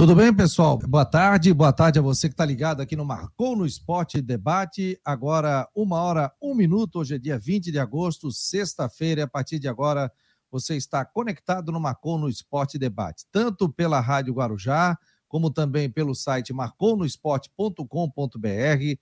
[0.00, 0.78] Tudo bem, pessoal?
[0.78, 4.98] Boa tarde, boa tarde a você que está ligado aqui no Marcou no Esporte Debate.
[5.04, 7.00] Agora, uma hora, um minuto.
[7.00, 9.24] Hoje é dia 20 de agosto, sexta-feira.
[9.24, 10.10] A partir de agora,
[10.50, 16.14] você está conectado no Marcou no Esporte Debate, tanto pela Rádio Guarujá, como também pelo
[16.14, 18.98] site marconosport.com.br.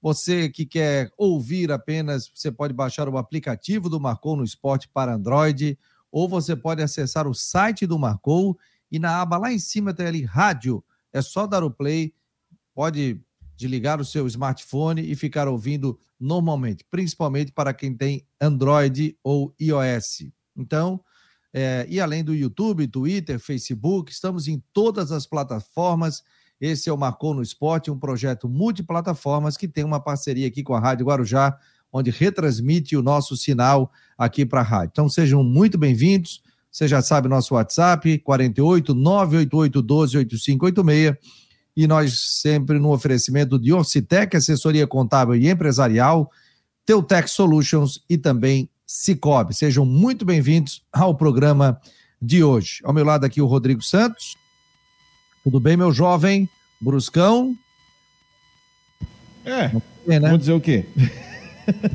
[0.00, 5.12] Você que quer ouvir apenas, você pode baixar o aplicativo do Marcou no Esporte para
[5.12, 5.78] Android,
[6.10, 8.56] ou você pode acessar o site do Marcou
[8.90, 10.82] e na aba lá em cima tem ali rádio.
[11.12, 12.14] É só dar o play,
[12.74, 13.20] pode
[13.56, 20.28] desligar o seu smartphone e ficar ouvindo normalmente, principalmente para quem tem Android ou iOS.
[20.56, 21.00] Então,
[21.52, 26.22] é, e além do YouTube, Twitter, Facebook, estamos em todas as plataformas.
[26.60, 30.74] Esse é o Marcou no Esporte, um projeto multiplataformas que tem uma parceria aqui com
[30.74, 31.58] a Rádio Guarujá,
[31.92, 34.90] onde retransmite o nosso sinal aqui para a rádio.
[34.92, 36.42] Então sejam muito bem-vindos.
[36.78, 41.16] Você já sabe nosso WhatsApp, 48 988 12 8586.
[41.76, 46.30] E nós sempre no oferecimento de Orcitec, assessoria contábil e empresarial,
[46.86, 49.56] Teutec Solutions e também Cicobi.
[49.56, 51.80] Sejam muito bem-vindos ao programa
[52.22, 52.80] de hoje.
[52.84, 54.36] Ao meu lado aqui o Rodrigo Santos.
[55.42, 56.48] Tudo bem, meu jovem?
[56.80, 57.56] Bruscão?
[59.44, 59.72] É,
[60.06, 60.28] é né?
[60.28, 60.86] vou dizer o quê?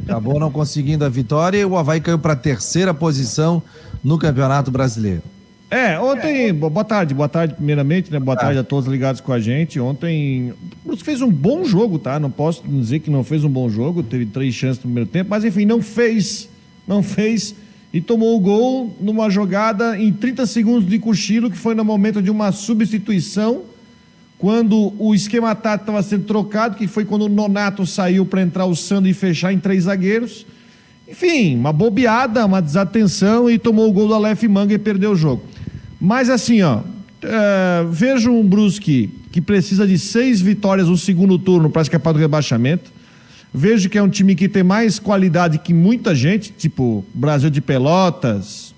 [0.03, 3.63] Acabou não conseguindo a vitória e o Havaí caiu para a terceira posição
[4.03, 5.23] no Campeonato Brasileiro.
[5.71, 8.19] É, ontem, boa tarde, boa tarde primeiramente, né?
[8.19, 9.79] Boa tarde a todos ligados com a gente.
[9.79, 12.19] Ontem, o Brusque fez um bom jogo, tá?
[12.19, 15.31] Não posso dizer que não fez um bom jogo, teve três chances no primeiro tempo,
[15.31, 16.47] mas enfim, não fez,
[16.87, 17.55] não fez
[17.93, 22.21] e tomou o gol numa jogada em 30 segundos de cochilo, que foi no momento
[22.21, 23.61] de uma substituição,
[24.37, 28.65] quando o esquema tático estava sendo trocado, que foi quando o Nonato saiu para entrar
[28.65, 30.45] o Sandro e fechar em três zagueiros.
[31.07, 35.15] Enfim, uma bobeada, uma desatenção e tomou o gol do Aleph Manga e perdeu o
[35.15, 35.43] jogo.
[35.99, 36.81] Mas assim, ó,
[37.21, 42.19] é, vejo um Brusque que precisa de seis vitórias no segundo turno para escapar do
[42.19, 42.91] rebaixamento.
[43.53, 47.61] Vejo que é um time que tem mais qualidade que muita gente, tipo Brasil de
[47.61, 48.73] Pelotas,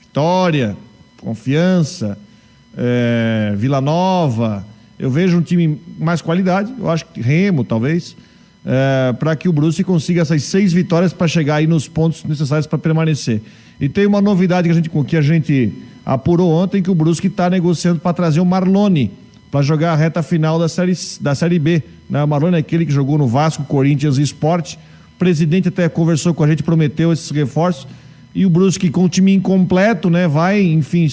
[0.00, 0.76] Vitória,
[1.20, 2.18] Confiança,
[2.76, 4.64] é, Vila Nova.
[4.98, 8.16] Eu vejo um time mais qualidade, eu acho que Remo, talvez
[8.64, 12.66] é, para que o Brusque consiga essas seis vitórias para chegar aí nos pontos necessários
[12.66, 13.42] para permanecer.
[13.80, 15.72] E tem uma novidade que a gente, que a gente
[16.04, 19.10] apurou ontem, que o Brusque está negociando para trazer o Marlone
[19.50, 21.80] para jogar a reta final da Série, da série B.
[22.10, 22.24] Né?
[22.24, 24.76] O Marlone é aquele que jogou no Vasco, Corinthians e Esporte.
[25.14, 27.86] O presidente até conversou com a gente, prometeu esses reforços.
[28.34, 31.06] E o Brusque, com o time incompleto, né, vai, enfim,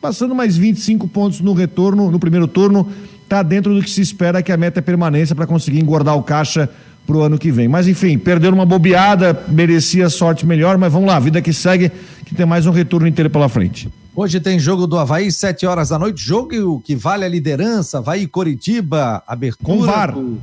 [0.00, 2.90] passando mais 25 pontos no retorno, no primeiro turno,
[3.22, 6.22] está dentro do que se espera que a meta é permanência para conseguir engordar o
[6.24, 6.68] caixa
[7.06, 7.68] para o ano que vem.
[7.68, 11.90] Mas enfim, perderam uma bobeada, merecia sorte melhor, mas vamos lá, vida que segue,
[12.24, 13.88] que tem mais um retorno inteiro pela frente.
[14.16, 18.26] Hoje tem jogo do Havaí, 7 horas da noite, jogo que vale a liderança, Havaí
[18.26, 19.76] Coritiba, abertura.
[19.76, 20.12] Com VAR.
[20.12, 20.40] Do,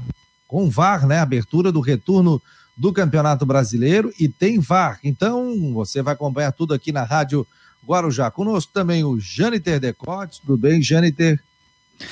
[0.48, 1.20] com VAR, né?
[1.20, 2.42] Abertura do retorno
[2.76, 5.00] do Campeonato Brasileiro e tem VAR.
[5.04, 7.48] Então, você vai acompanhar tudo aqui na Rádio
[7.88, 8.30] Guarujá.
[8.30, 10.40] Conosco também o Jâniter Decotes.
[10.40, 11.40] Tudo bem, Jâniter?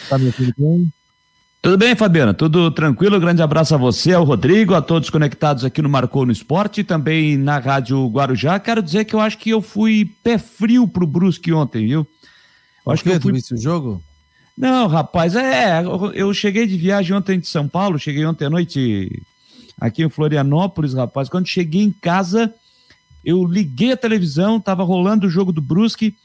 [0.08, 0.94] Tá me ouvindo bem?
[1.62, 2.34] Tudo bem, Fabiana?
[2.34, 3.20] Tudo tranquilo?
[3.20, 6.84] Grande abraço a você, ao Rodrigo, a todos conectados aqui no Marcou no Esporte e
[6.86, 8.58] também na Rádio Guarujá.
[8.60, 12.08] Quero dizer que eu acho que eu fui pé frio pro Brusque ontem, viu?
[12.86, 13.34] Eu acho que eu fui...
[13.34, 14.02] o jogo?
[14.58, 15.84] Não, rapaz, é,
[16.14, 19.22] eu cheguei de viagem ontem de São Paulo, cheguei ontem à noite
[19.80, 21.28] aqui em Florianópolis, rapaz.
[21.28, 22.54] Quando cheguei em casa,
[23.24, 26.16] eu liguei a televisão, tava rolando o jogo do Brusque.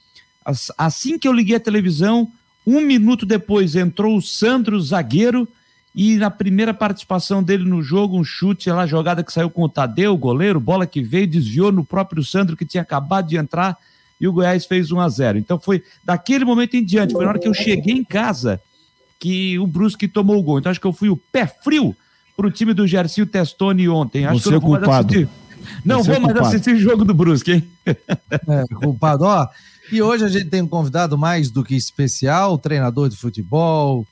[0.78, 2.30] Assim que eu liguei a televisão,
[2.66, 5.46] um minuto depois entrou o Sandro, zagueiro,
[5.94, 9.68] e na primeira participação dele no jogo, um chute lá, jogada que saiu com o
[9.68, 13.76] Tadeu, goleiro, bola que veio, desviou no próprio Sandro, que tinha acabado de entrar,
[14.20, 17.30] e o Goiás fez 1 a 0 Então foi daquele momento em diante, foi na
[17.30, 18.60] hora que eu cheguei em casa
[19.20, 20.58] que o Brusque tomou o gol.
[20.58, 21.96] Então acho que eu fui o pé frio
[22.36, 24.26] pro time do Gercio Testoni ontem.
[24.26, 24.90] Acho Você que eu não vou culpado.
[24.90, 25.28] mais assistir.
[25.84, 27.70] Não Você vou mais assistir o jogo do Brusque, hein?
[28.48, 29.24] É, culpado.
[29.24, 29.46] Ó,
[29.92, 34.06] e hoje a gente tem um convidado mais do que especial, treinador de futebol.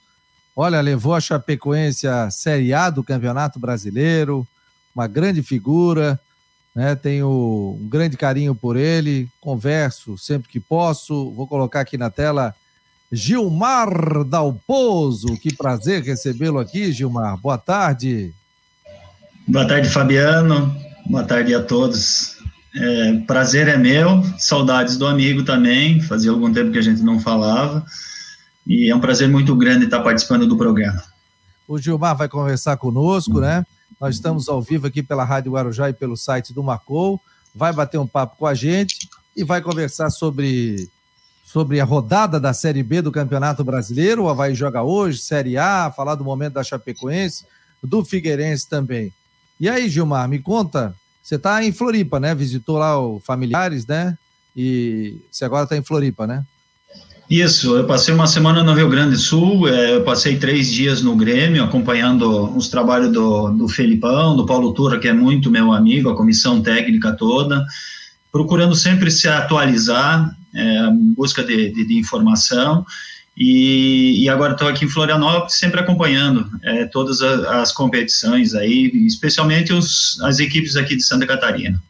[0.54, 4.46] Olha, levou a Chapecoense à Série A do Campeonato Brasileiro,
[4.94, 6.20] uma grande figura,
[6.74, 6.94] né?
[6.94, 11.30] Tenho um grande carinho por ele, converso sempre que posso.
[11.32, 12.54] Vou colocar aqui na tela
[13.10, 15.36] Gilmar Dalpozo.
[15.38, 17.36] Que prazer recebê-lo aqui, Gilmar.
[17.36, 18.32] Boa tarde.
[19.46, 20.74] Boa tarde, Fabiano.
[21.06, 22.36] Boa tarde a todos.
[22.74, 27.20] É, prazer é meu, saudades do amigo também, fazia algum tempo que a gente não
[27.20, 27.84] falava,
[28.66, 31.02] e é um prazer muito grande estar participando do programa.
[31.68, 33.66] O Gilmar vai conversar conosco, né?
[34.00, 37.20] Nós estamos ao vivo aqui pela Rádio Guarujá e pelo site do Marcou,
[37.54, 40.88] vai bater um papo com a gente e vai conversar sobre
[41.44, 44.22] sobre a rodada da Série B do Campeonato Brasileiro.
[44.22, 47.44] O Havaí joga hoje, Série A, falar do momento da Chapecoense,
[47.82, 49.12] do Figueirense também.
[49.62, 50.92] E aí, Gilmar, me conta,
[51.22, 52.34] você está em Floripa, né?
[52.34, 54.18] Visitou lá os familiares, né?
[54.56, 56.44] E você agora está em Floripa, né?
[57.30, 61.00] Isso, eu passei uma semana no Rio Grande do Sul, é, eu passei três dias
[61.00, 65.72] no Grêmio, acompanhando os trabalhos do, do Felipão, do Paulo Tura, que é muito meu
[65.72, 67.64] amigo, a comissão técnica toda,
[68.32, 72.84] procurando sempre se atualizar, é, busca de, de, de informação,
[73.36, 78.90] e, e agora estou aqui em Florianópolis, sempre acompanhando é, todas as, as, competições aí,
[79.06, 81.82] especialmente os, as equipes aqui de Santa Catarina.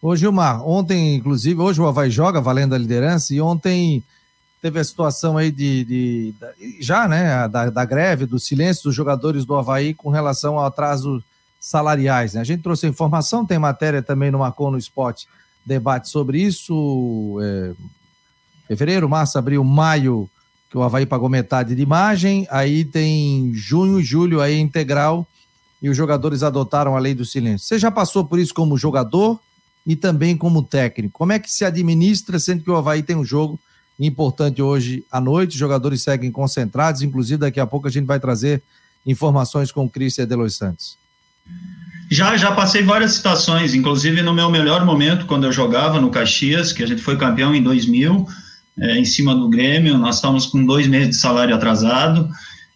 [0.00, 4.02] Ô Gilmar, ontem, inclusive, hoje o Havaí joga valendo a liderança, e ontem
[4.62, 8.94] teve a situação aí de, de, de já, né, da, da, greve, do silêncio dos
[8.94, 11.22] jogadores do Havaí com relação ao atraso
[11.60, 12.40] salariais, né?
[12.40, 15.28] A gente trouxe a informação, tem matéria também no Marcon no Esporte,
[15.64, 17.72] debate sobre isso, é,
[18.66, 20.28] fevereiro, março, abril, maio,
[20.72, 25.28] que o Havaí pagou metade de imagem, aí tem junho, julho aí integral,
[25.82, 27.68] e os jogadores adotaram a lei do silêncio.
[27.68, 29.38] Você já passou por isso como jogador
[29.86, 31.18] e também como técnico?
[31.18, 33.60] Como é que se administra, sendo que o Havaí tem um jogo
[34.00, 35.50] importante hoje à noite.
[35.50, 38.62] Os jogadores seguem concentrados, inclusive daqui a pouco a gente vai trazer
[39.04, 40.96] informações com o Cristian Delois Santos.
[42.10, 46.72] Já, já passei várias situações, inclusive no meu melhor momento, quando eu jogava no Caxias,
[46.72, 48.26] que a gente foi campeão em 2000,
[48.78, 52.28] é, em cima do Grêmio, nós estávamos com dois meses de salário atrasado,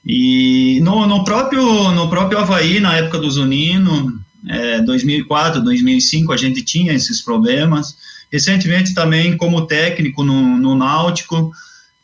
[0.04, 6.37] e no, no, próprio, no próprio Havaí, na época do Zunino, é, 2004, 2005, a
[6.37, 7.96] gente tinha esses problemas,
[8.31, 11.52] Recentemente também como técnico no, no Náutico,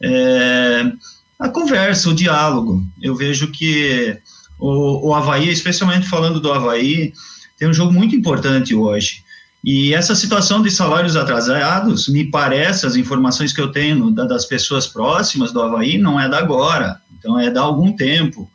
[0.00, 0.92] é,
[1.38, 2.84] a conversa, o diálogo.
[3.00, 4.16] Eu vejo que
[4.58, 7.12] o, o Havaí, especialmente falando do Havaí,
[7.58, 9.24] tem um jogo muito importante hoje.
[9.64, 14.88] E essa situação de salários atrasados, me parece, as informações que eu tenho das pessoas
[14.88, 18.50] próximas do Havaí, não é da agora, então é da algum tempo.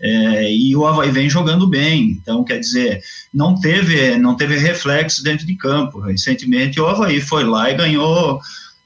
[0.00, 3.02] É, e o Havaí vem jogando bem, então quer dizer,
[3.34, 6.00] não teve, não teve reflexo dentro de campo.
[6.00, 8.40] Recentemente o Havaí foi lá e ganhou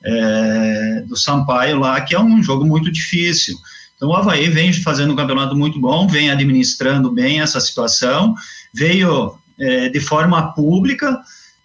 [0.05, 3.57] é, do Sampaio lá, que é um jogo muito difícil.
[3.97, 8.35] Então o Havaí vem fazendo um campeonato muito bom, vem administrando bem essa situação,
[8.75, 11.21] veio é, de forma pública,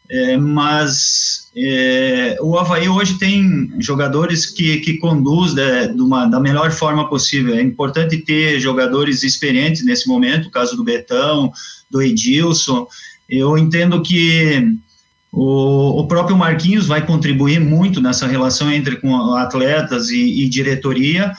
[0.09, 6.71] é, mas é, o Havaí hoje tem jogadores que, que conduz né, uma, da melhor
[6.71, 7.55] forma possível.
[7.55, 11.51] É importante ter jogadores experientes nesse momento, o caso do Betão,
[11.91, 12.87] do Edilson.
[13.29, 14.71] Eu entendo que
[15.31, 21.33] o, o próprio Marquinhos vai contribuir muito nessa relação entre com atletas e, e diretoria,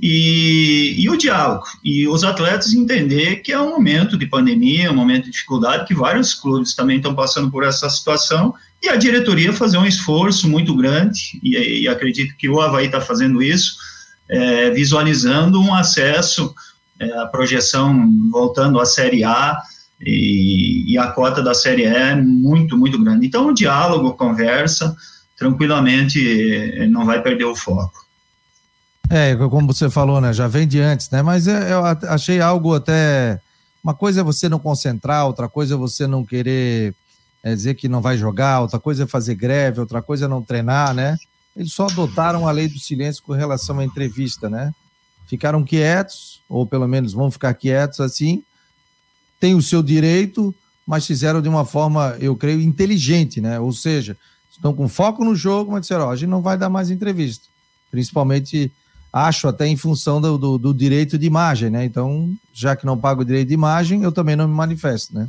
[0.00, 1.64] e, e, o diálogo.
[1.84, 5.94] E os atletas entender que é um momento de pandemia, um momento de dificuldade, que
[5.94, 10.74] vários clubes também estão passando por essa situação, e a diretoria fazer um esforço muito
[10.76, 13.76] grande, e, e acredito que o Havaí está fazendo isso,
[14.28, 16.54] é, visualizando um acesso,
[17.00, 19.58] é, a projeção voltando à Série A,
[20.00, 23.26] e, e a cota da Série E é muito, muito grande.
[23.26, 24.96] Então, o diálogo, conversa,
[25.36, 28.07] tranquilamente não vai perder o foco.
[29.10, 30.32] É, como você falou, né?
[30.32, 31.22] Já vem de antes, né?
[31.22, 33.40] Mas é, eu achei algo até.
[33.82, 36.94] Uma coisa é você não concentrar, outra coisa é você não querer
[37.42, 40.42] é, dizer que não vai jogar, outra coisa é fazer greve, outra coisa é não
[40.42, 41.16] treinar, né?
[41.56, 44.72] Eles só adotaram a lei do silêncio com relação à entrevista, né?
[45.26, 48.42] Ficaram quietos, ou pelo menos vão ficar quietos assim,
[49.40, 50.54] tem o seu direito,
[50.86, 53.58] mas fizeram de uma forma, eu creio, inteligente, né?
[53.58, 54.16] Ou seja,
[54.50, 57.46] estão com foco no jogo, mas disseram, ó, a gente não vai dar mais entrevista.
[57.90, 58.70] Principalmente
[59.26, 61.84] acho até em função do, do, do, direito de imagem, né?
[61.84, 65.28] Então, já que não pago o direito de imagem, eu também não me manifesto, né?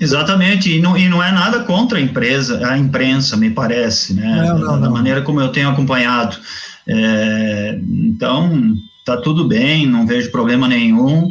[0.00, 4.44] Exatamente, e não, e não é nada contra a empresa, a imprensa, me parece, né?
[4.48, 4.92] Não, não, da não.
[4.92, 6.36] maneira como eu tenho acompanhado.
[6.86, 11.30] É, então, tá tudo bem, não vejo problema nenhum.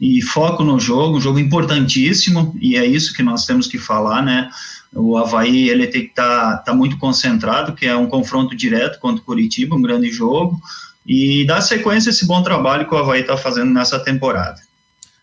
[0.00, 4.22] E foco no jogo, um jogo importantíssimo, e é isso que nós temos que falar,
[4.22, 4.48] né?
[4.94, 8.98] O Havaí ele tem que estar tá, tá muito concentrado, que é um confronto direto
[9.00, 10.60] contra o Curitiba, um grande jogo,
[11.06, 14.60] e dar sequência a esse bom trabalho que o Havaí está fazendo nessa temporada.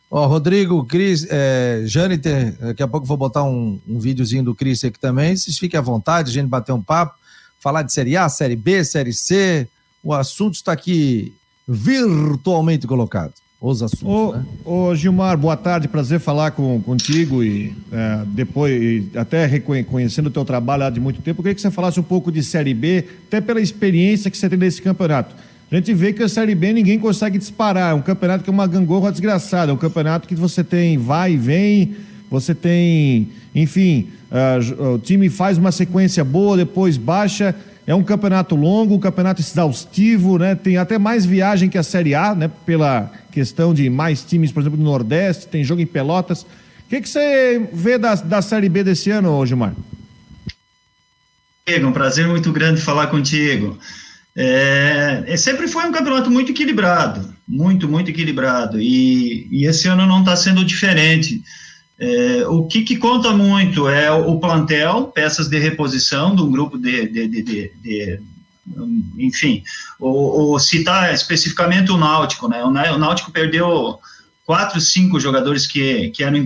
[0.10, 4.54] Ó, oh, Rodrigo, Cris, é, Jâniter, daqui a pouco vou botar um, um videozinho do
[4.54, 5.36] Cris aqui também.
[5.36, 7.18] Vocês fiquem à vontade, a gente bater um papo,
[7.60, 9.70] falar de Série A, Série B, Série C.
[10.04, 11.34] O assunto está aqui
[11.66, 14.08] virtualmente colocado os assuntos.
[14.08, 14.46] Ô, né?
[14.66, 20.32] ô, Gilmar, boa tarde, prazer falar com, contigo e é, depois, e até reconhecendo o
[20.32, 22.74] teu trabalho há de muito tempo, eu queria que você falasse um pouco de Série
[22.74, 25.36] B, até pela experiência que você tem nesse campeonato.
[25.72, 28.54] A gente vê que a Série B ninguém consegue disparar, é um campeonato que é
[28.54, 31.96] uma gangorra desgraçada, é um campeonato que você tem vai e vem,
[32.32, 38.56] você tem, enfim, uh, o time faz uma sequência boa, depois baixa, É um campeonato
[38.56, 40.56] longo, um campeonato exaustivo, né?
[40.56, 42.50] Tem até mais viagem que a Série A, né?
[42.66, 46.44] Pela questão de mais times, por exemplo, no Nordeste, tem jogo em Pelotas.
[46.44, 46.48] O
[46.90, 49.74] que, que você vê da, da Série B desse ano, Gilmar?
[51.84, 53.80] Um prazer muito grande falar contigo.
[54.36, 60.06] É, é, sempre foi um campeonato muito equilibrado, muito, muito equilibrado, e, e esse ano
[60.06, 61.42] não está sendo diferente.
[62.04, 66.76] É, o que, que, conta muito é o plantel, peças de reposição de um grupo
[66.76, 68.20] de, de, de, de
[69.20, 69.64] enfim,
[70.00, 72.64] o, citar especificamente o Náutico, né?
[72.64, 74.00] O Náutico perdeu
[74.48, 76.38] quatro, cinco jogadores que, que eram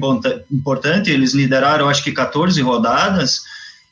[0.52, 3.44] importantes, eles lideraram, acho que 14 rodadas,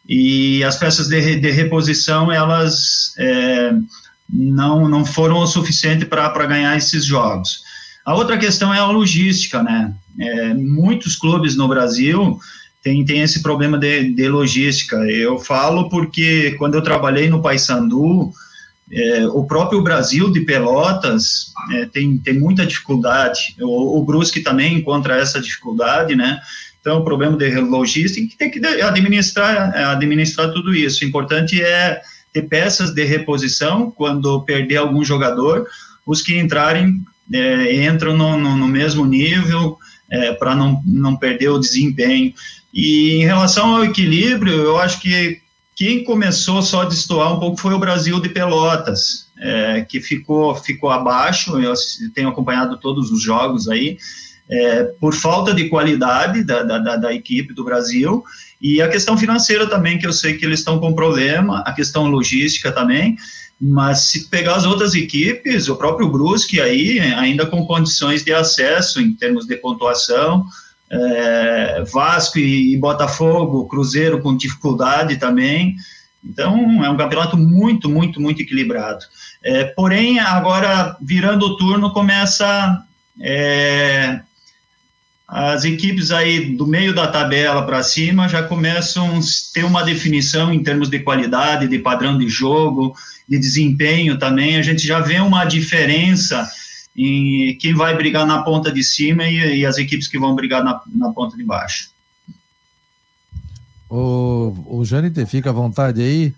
[0.08, 3.72] e as peças de, de reposição, elas é,
[4.30, 7.64] não, não foram o suficiente para ganhar esses jogos.
[8.06, 9.94] A outra questão é a logística, né?
[10.20, 12.38] É, muitos clubes no Brasil
[12.84, 14.98] têm, têm esse problema de, de logística.
[15.10, 18.32] Eu falo porque quando eu trabalhei no Paysandu,
[18.92, 23.56] é, o próprio Brasil de Pelotas é, tem, tem muita dificuldade.
[23.60, 26.40] O, o Brusque também encontra essa dificuldade, né?
[26.82, 31.04] Então, o problema de logística que tem que administrar, administrar tudo isso.
[31.04, 32.02] O importante é
[32.34, 35.66] ter peças de reposição quando perder algum jogador,
[36.06, 37.02] os que entrarem
[37.32, 39.78] é, entram no, no, no, mesmo nível
[40.10, 42.34] é, para não, não perder o desempenho.
[42.74, 45.42] E em relação ao equilíbrio, eu acho que
[45.76, 50.56] quem começou só a destoar um pouco foi o Brasil de Pelotas, é, que ficou,
[50.56, 51.60] ficou abaixo.
[51.60, 51.74] Eu
[52.14, 53.98] tenho acompanhado todos os jogos aí,
[54.50, 58.24] é, por falta de qualidade da, da, da, equipe do Brasil
[58.62, 62.08] e a questão financeira também, que eu sei que eles estão com problema, a questão
[62.08, 63.18] logística também.
[63.66, 69.00] Mas se pegar as outras equipes, o próprio Brusque aí, ainda com condições de acesso
[69.00, 70.46] em termos de pontuação,
[70.92, 75.78] é, Vasco e, e, Botafogo, Cruzeiro com dificuldade também.
[76.22, 79.06] Então, é um campeonato muito, muito, muito equilibrado.
[79.42, 82.84] É, porém, agora, virando o turno, começa
[83.22, 84.20] é,
[85.28, 89.20] as equipes aí do meio da tabela para cima já começam a
[89.54, 92.96] ter uma definição em termos de qualidade, de padrão de jogo,
[93.28, 94.58] de desempenho também.
[94.58, 96.50] A gente já vê uma diferença
[96.96, 100.64] em quem vai brigar na ponta de cima e, e as equipes que vão brigar
[100.64, 101.90] na, na ponta de baixo.
[103.90, 106.34] O, o Janiter, fica à vontade aí.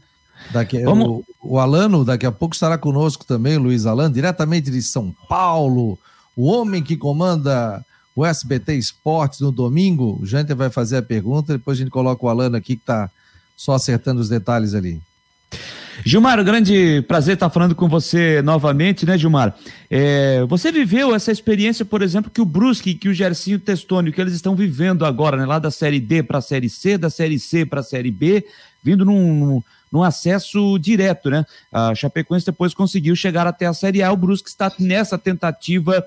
[0.52, 1.08] Daqui, Vamos...
[1.08, 5.98] o, o Alano daqui a pouco estará conosco também, Luiz Alano, diretamente de São Paulo,
[6.36, 7.84] o homem que comanda
[8.16, 10.18] o SBT Esportes no domingo.
[10.22, 13.10] O Janter vai fazer a pergunta, depois a gente coloca o Alano aqui que está
[13.56, 15.02] só acertando os detalhes ali.
[16.04, 19.56] Gilmar, grande prazer estar falando com você novamente, né, Gilmar?
[19.90, 24.20] É, você viveu essa experiência, por exemplo, que o Brusque, que o Gercinho Testônio, que
[24.20, 27.40] eles estão vivendo agora, né, lá da Série D para a Série C, da Série
[27.40, 28.46] C para a Série B,
[28.84, 31.46] vindo num, num, acesso direto, né?
[31.72, 36.04] A Chapecoense depois conseguiu chegar até a Série A, o Brusque está nessa tentativa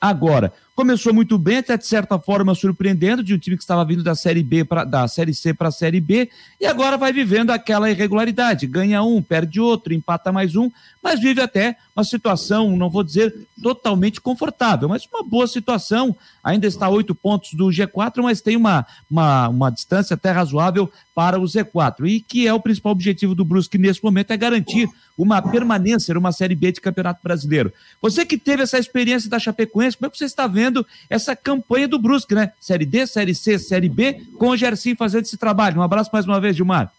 [0.00, 0.52] agora.
[0.74, 4.14] Começou muito bem, até de certa forma surpreendendo, de um time que estava vindo da
[4.14, 7.90] Série B para da Série C para a Série B, e agora vai vivendo aquela
[7.90, 8.66] irregularidade.
[8.66, 10.70] Ganha um, perde outro, empata mais um,
[11.02, 16.16] mas vive até uma situação, não vou dizer totalmente confortável, mas uma boa situação.
[16.42, 20.90] Ainda está a oito pontos do G4, mas tem uma, uma, uma distância até razoável
[21.14, 22.06] para o Z4.
[22.06, 26.32] E que é o principal objetivo do Brusque nesse momento é garantir uma permanência numa
[26.32, 27.72] Série B de Campeonato Brasileiro.
[28.00, 31.86] Você que teve essa experiência da Chapecoense, como é que você está vendo essa campanha
[31.86, 32.52] do Brusque, né?
[32.60, 35.78] Série D, Série C, Série B, com o Gersim fazendo esse trabalho.
[35.78, 36.90] Um abraço mais uma vez, Gilmar.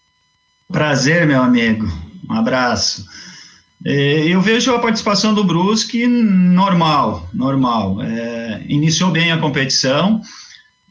[0.71, 1.85] Prazer, meu amigo.
[2.29, 3.05] Um abraço.
[3.85, 8.01] É, eu vejo a participação do Brusque normal, normal.
[8.01, 10.21] É, iniciou bem a competição.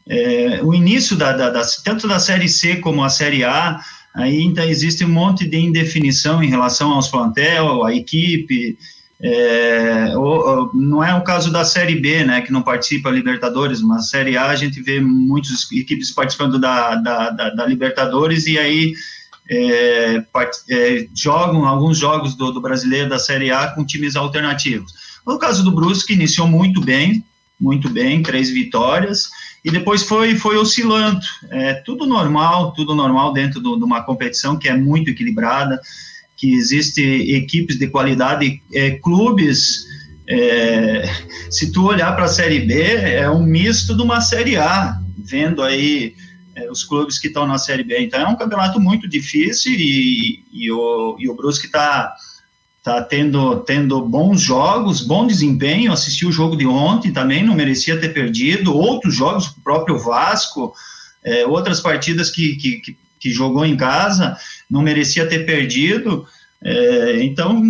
[0.07, 3.79] É, o início da, da, da, tanto da Série C como a Série A
[4.13, 8.77] ainda existe um monte de indefinição em relação aos plantel, a equipe.
[9.21, 10.13] É,
[10.73, 14.07] não é o caso da Série B, né, que não participa da Libertadores, mas a
[14.07, 18.93] Série A a gente vê muitas equipes participando da, da, da, da Libertadores e aí
[19.49, 24.93] é, part, é, jogam alguns jogos do, do, brasileiro da Série A com times alternativos.
[25.25, 27.23] No caso do Brusque, iniciou muito bem,
[27.59, 29.29] muito bem, três vitórias,
[29.63, 31.21] e depois foi, foi oscilando.
[31.49, 35.79] É tudo normal, tudo normal dentro de uma competição que é muito equilibrada,
[36.35, 39.85] que existe equipes de qualidade, é, clubes.
[40.27, 41.03] É,
[41.49, 45.61] se tu olhar para a Série B, é um misto de uma Série A, vendo
[45.61, 46.15] aí
[46.55, 47.97] é, os clubes que estão na Série B.
[47.99, 52.13] Então é um campeonato muito difícil e, e o, e o Brusque está
[52.83, 55.93] tá tendo, tendo bons jogos, bom desempenho.
[55.93, 58.75] Assisti o jogo de ontem também, não merecia ter perdido.
[58.75, 60.73] Outros jogos, o próprio Vasco,
[61.23, 64.35] é, outras partidas que, que, que, jogou em casa,
[64.69, 66.27] não merecia ter perdido.
[66.61, 67.63] É, então,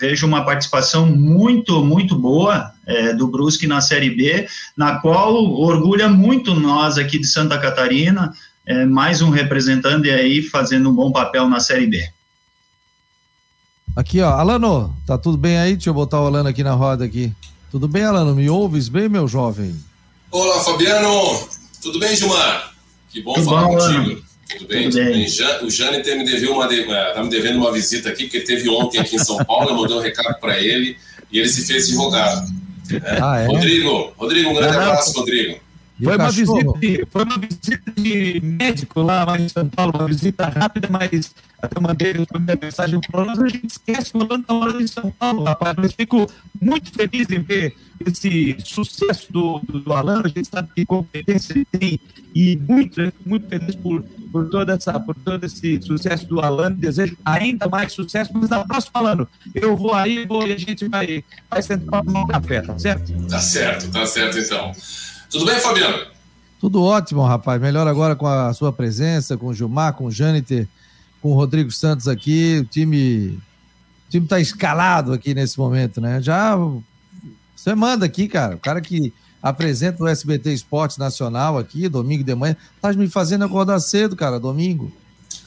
[0.00, 6.08] vejo uma participação muito, muito boa é, do Brusque na Série B, na qual orgulha
[6.08, 8.32] muito nós aqui de Santa Catarina,
[8.66, 12.02] é, mais um representante aí fazendo um bom papel na Série B.
[13.96, 15.74] Aqui, ó, Alano, tá tudo bem aí?
[15.74, 17.32] Deixa eu botar o Alano aqui na roda aqui.
[17.70, 18.34] Tudo bem, Alano?
[18.34, 19.72] Me ouves bem, meu jovem?
[20.32, 21.48] Olá, Fabiano.
[21.80, 22.74] Tudo bem, Gilmar?
[23.08, 23.98] Que bom tudo falar bom, contigo.
[24.00, 24.22] Alano.
[24.48, 24.90] Tudo bem?
[24.90, 25.26] Tudo bem.
[25.62, 28.98] O Jâniter me deveu uma, eh, tá me devendo uma visita aqui, porque teve ontem
[28.98, 30.96] aqui em São Paulo, eu mandei um recado para ele
[31.30, 32.48] e ele se fez advogado.
[32.90, 33.00] Né?
[33.22, 33.46] Ah, é?
[33.46, 35.60] Rodrigo, Rodrigo, um grande abraço, Rodrigo.
[36.02, 40.08] Foi uma, visita de, foi uma visita de médico lá, lá em São Paulo, uma
[40.08, 41.32] visita rápida, mas
[41.62, 45.10] até mandei a minha mensagem para nós, a gente esquece falando da hora de São
[45.12, 45.76] Paulo, rapaz.
[45.76, 46.26] Mas fico
[46.60, 51.52] muito feliz em ver esse sucesso do, do, do Alan, a gente sabe que competência
[51.52, 52.00] ele tem,
[52.34, 57.16] e muito, muito feliz por, por, toda essa, por todo esse sucesso do Alan, desejo
[57.24, 61.24] ainda mais sucesso, mas na próxima ano eu vou aí vou, e a gente vai,
[61.48, 63.12] vai sentar para tomar um café, tá certo?
[63.28, 64.72] Tá certo, tá certo então.
[65.34, 66.06] Tudo bem, Fabiano?
[66.60, 67.60] Tudo ótimo, rapaz.
[67.60, 70.68] Melhor agora com a sua presença, com o Gilmar, com o Jâniter,
[71.20, 72.60] com o Rodrigo Santos aqui.
[72.60, 73.30] O time,
[74.06, 76.22] o time tá escalado aqui nesse momento, né?
[76.22, 76.56] Já
[77.56, 78.54] você manda aqui, cara.
[78.54, 79.12] O cara que
[79.42, 84.38] apresenta o SBT Esportes Nacional aqui, domingo de manhã, tá me fazendo acordar cedo, cara,
[84.38, 84.92] domingo.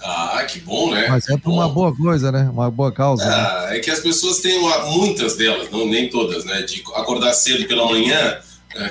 [0.03, 1.07] Ah, que bom, né?
[1.07, 2.49] Mas é por uma boa coisa, né?
[2.51, 3.23] Uma boa causa.
[3.23, 3.77] Ah, né?
[3.77, 6.61] É que as pessoas têm uma, muitas delas, não, nem todas, né?
[6.63, 8.37] De acordar cedo pela manhã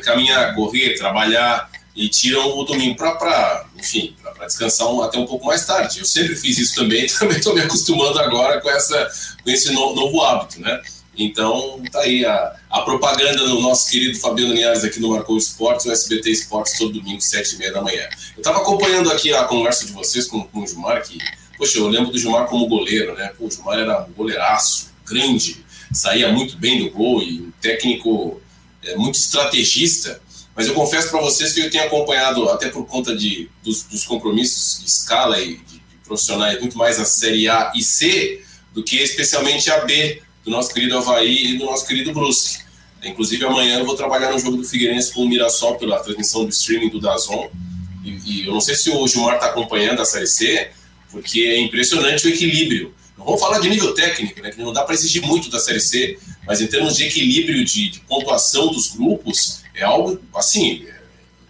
[0.02, 5.64] caminhar, correr, trabalhar e tiram o domingo para, enfim, para descansar até um pouco mais
[5.64, 6.00] tarde.
[6.00, 9.10] Eu sempre fiz isso também, também estou me acostumando agora com, essa,
[9.42, 10.80] com esse no, novo hábito, né?
[11.18, 15.86] Então, tá aí a, a propaganda do nosso querido Fabiano Linhares aqui no Marcou Esportes,
[15.86, 18.06] o SBT Esportes, todo domingo, sete e meia da manhã.
[18.36, 21.16] Eu estava acompanhando aqui a conversa de vocês com, com o Gilmar, que,
[21.56, 23.32] poxa, eu lembro do Gilmar como goleiro, né?
[23.38, 28.38] Pô, o Gilmar era um goleiraço, grande, saía muito bem do gol e um técnico
[28.38, 28.45] é,
[28.94, 30.20] muito estrategista,
[30.54, 34.04] mas eu confesso para vocês que eu tenho acompanhado, até por conta de, dos, dos
[34.04, 38.82] compromissos de escala e de, de, profissionais, muito mais a Série A e C do
[38.82, 42.64] que especialmente a B do nosso querido Havaí e do nosso querido Brusque.
[43.04, 46.50] Inclusive, amanhã eu vou trabalhar no jogo do Figueirense com o Mirassol pela transmissão do
[46.50, 47.50] streaming do Dazon.
[48.04, 50.70] E, e eu não sei se o Gilmar está acompanhando a Série C,
[51.10, 52.94] porque é impressionante o equilíbrio.
[53.26, 56.16] Vamos falar de nível técnico, né, que não dá para exigir muito da Série C,
[56.46, 60.94] mas em termos de equilíbrio de, de pontuação dos grupos, é algo assim, é,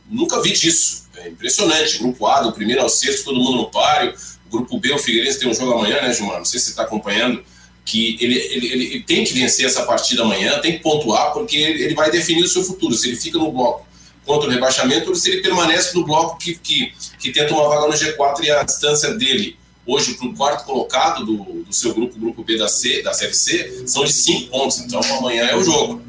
[0.08, 1.04] nunca vi disso.
[1.18, 1.98] É impressionante.
[1.98, 4.14] Grupo A, do primeiro ao sexto, todo mundo no páreo.
[4.50, 6.38] Grupo B, o Figueirense tem um jogo amanhã, né, Gilmar?
[6.38, 7.44] Não sei se você está acompanhando.
[7.84, 11.84] Que ele, ele, ele, tem que vencer essa partida amanhã, tem que pontuar, porque ele,
[11.84, 12.94] ele vai definir o seu futuro.
[12.94, 13.86] Se ele fica no bloco
[14.24, 17.86] contra o rebaixamento ou se ele permanece no bloco que, que, que tenta uma vaga
[17.86, 22.18] no G4 e a distância dele hoje para o quarto colocado do, do seu grupo,
[22.18, 24.80] grupo B da, C, da Série C, são de cinco pontos.
[24.80, 26.02] Então amanhã é o jogo.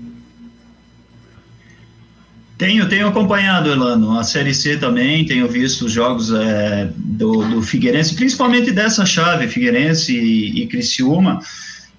[2.57, 7.61] Tenho, tenho acompanhado, Elano, a Série C também, tenho visto os jogos é, do, do
[7.61, 11.39] Figueirense, principalmente dessa chave, Figueirense e, e Criciúma,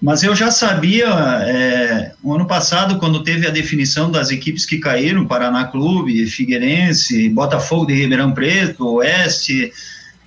[0.01, 4.79] mas eu já sabia, é, o ano passado, quando teve a definição das equipes que
[4.79, 9.71] caíram, Paraná Clube, Figueirense, Botafogo de Ribeirão Preto, Oeste,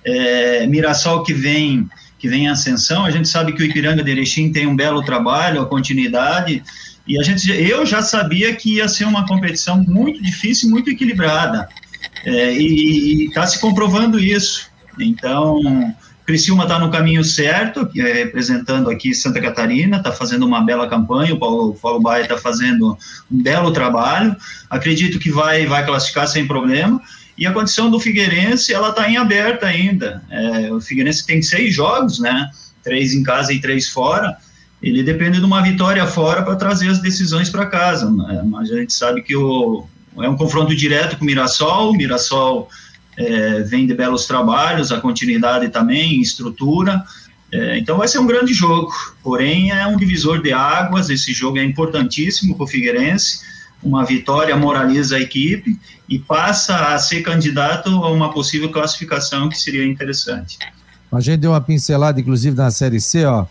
[0.05, 1.89] é, Mirassol que vem
[2.23, 5.03] que vem em ascensão, a gente sabe que o Ipiranga de Erechim tem um belo
[5.03, 6.63] trabalho, a continuidade,
[7.05, 11.67] e a gente, eu já sabia que ia ser uma competição muito difícil, muito equilibrada,
[12.23, 14.71] é, e está se comprovando isso.
[14.97, 15.93] Então,
[16.25, 21.33] Criciúma está no caminho certo, é, representando aqui Santa Catarina, está fazendo uma bela campanha,
[21.33, 22.97] o Paulo, Paulo Baia está fazendo
[23.29, 24.33] um belo trabalho,
[24.69, 27.01] acredito que vai, vai classificar sem problema,
[27.37, 30.23] e a condição do Figueirense, ela está em aberta ainda.
[30.29, 32.49] É, o Figueirense tem seis jogos, né?
[32.83, 34.37] Três em casa e três fora.
[34.81, 38.09] Ele depende de uma vitória fora para trazer as decisões para casa.
[38.45, 39.85] Mas a gente sabe que o,
[40.17, 41.91] é um confronto direto com o Mirassol.
[41.91, 42.69] O Mirassol
[43.17, 47.03] é, vem de belos trabalhos, a continuidade também, estrutura.
[47.51, 48.91] É, então vai ser um grande jogo.
[49.23, 51.09] Porém, é um divisor de águas.
[51.09, 53.52] Esse jogo é importantíssimo para o Figueirense
[53.83, 59.57] uma vitória moraliza a equipe e passa a ser candidato a uma possível classificação que
[59.57, 60.57] seria interessante.
[61.11, 63.45] A gente deu uma pincelada, inclusive, na Série C, ó.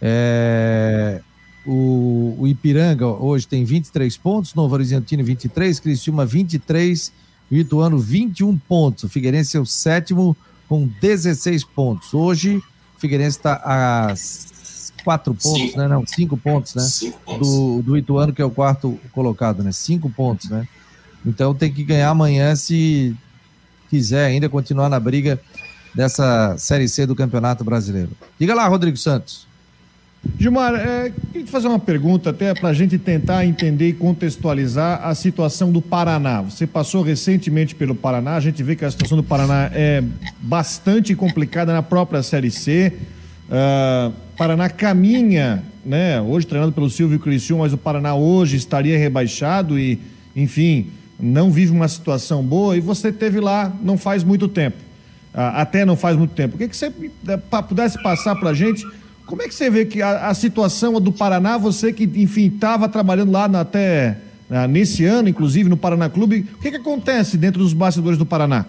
[0.00, 1.20] É...
[1.66, 7.12] O, o, Ipiranga hoje tem 23 pontos, Novo Horizontino 23, Criciúma 23,
[7.50, 9.04] o Ituano 21 pontos.
[9.04, 12.14] O Figueirense é o sétimo com 16 pontos.
[12.14, 14.14] Hoje, o Figueirense está a
[15.02, 15.78] quatro pontos, cinco.
[15.78, 15.88] né?
[15.88, 16.82] Não, cinco pontos, né?
[16.82, 17.48] Cinco pontos.
[17.48, 19.72] Do, do Ituano, que é o quarto colocado, né?
[19.72, 20.66] Cinco pontos, né?
[21.24, 23.14] Então tem que ganhar amanhã se
[23.90, 25.40] quiser ainda continuar na briga
[25.94, 28.10] dessa Série C do Campeonato Brasileiro.
[28.38, 29.46] Diga lá, Rodrigo Santos.
[30.38, 35.06] Gilmar, é, queria te fazer uma pergunta até para a gente tentar entender e contextualizar
[35.06, 36.42] a situação do Paraná.
[36.42, 40.02] Você passou recentemente pelo Paraná, a gente vê que a situação do Paraná é
[40.40, 42.92] bastante complicada na própria Série C.
[43.48, 46.20] Uh, Paraná caminha, né?
[46.20, 49.98] Hoje treinado pelo Silvio Criciúma, mas o Paraná hoje estaria rebaixado e,
[50.36, 52.76] enfim, não vive uma situação boa.
[52.76, 54.76] E você teve lá não faz muito tempo,
[55.34, 56.54] uh, até não faz muito tempo.
[56.54, 56.86] O que, que você
[57.26, 57.36] eh,
[57.68, 58.86] pudesse passar para a gente?
[59.26, 62.88] Como é que você vê que a, a situação do Paraná, você que, enfim, estava
[62.88, 67.36] trabalhando lá na, até na, nesse ano, inclusive no Paraná Clube, o que, que acontece
[67.36, 68.66] dentro dos bastidores do Paraná?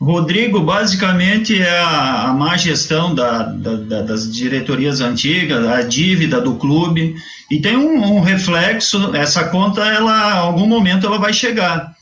[0.00, 6.40] Rodrigo, basicamente é a, a má gestão da, da, da, das diretorias antigas, a dívida
[6.40, 7.16] do clube,
[7.50, 11.96] e tem um, um, reflexo, essa conta, ela, algum momento ela vai chegar.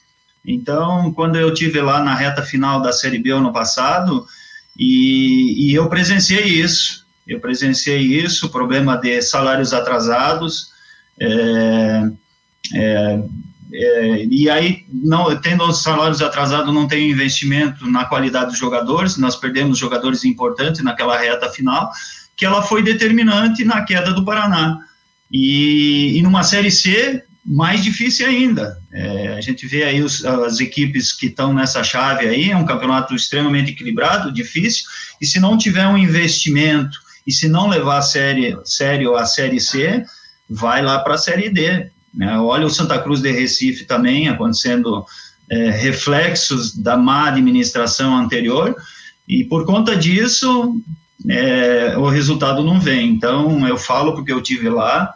[0.44, 4.26] Então, quando eu tive lá na reta final da Série B ano passado,
[4.78, 10.70] e, e eu presenciei isso, eu presenciei isso, problema de salários atrasados,
[11.18, 12.10] é,
[12.74, 13.22] é,
[13.78, 19.18] é, e aí, não, tendo os salários atrasados, não tem investimento na qualidade dos jogadores,
[19.18, 21.90] nós perdemos jogadores importantes naquela reta final,
[22.34, 24.78] que ela foi determinante na queda do Paraná.
[25.30, 28.78] E, e numa Série C, mais difícil ainda.
[28.92, 32.64] É, a gente vê aí os, as equipes que estão nessa chave aí, é um
[32.64, 34.84] campeonato extremamente equilibrado, difícil,
[35.20, 39.60] e se não tiver um investimento e se não levar a série, sério a Série
[39.60, 40.04] C,
[40.48, 41.90] vai lá para a Série D.
[42.16, 42.38] Né?
[42.38, 45.04] Olha o Santa Cruz de Recife também acontecendo
[45.50, 48.74] é, reflexos da má administração anterior,
[49.28, 50.80] e por conta disso,
[51.28, 53.10] é, o resultado não vem.
[53.10, 55.12] Então, eu falo porque eu tive lá,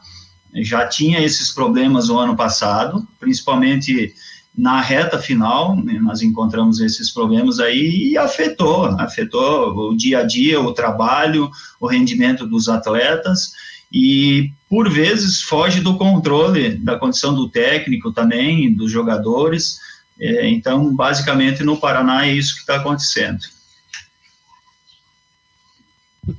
[0.62, 4.12] já tinha esses problemas o ano passado, principalmente
[4.56, 10.22] na reta final, né, nós encontramos esses problemas aí e afetou, afetou o dia a
[10.24, 11.48] dia, o trabalho,
[11.80, 13.52] o rendimento dos atletas
[13.92, 19.78] e por vezes foge do controle da condição do técnico também, dos jogadores.
[20.18, 23.40] É, então, basicamente no Paraná é isso que está acontecendo.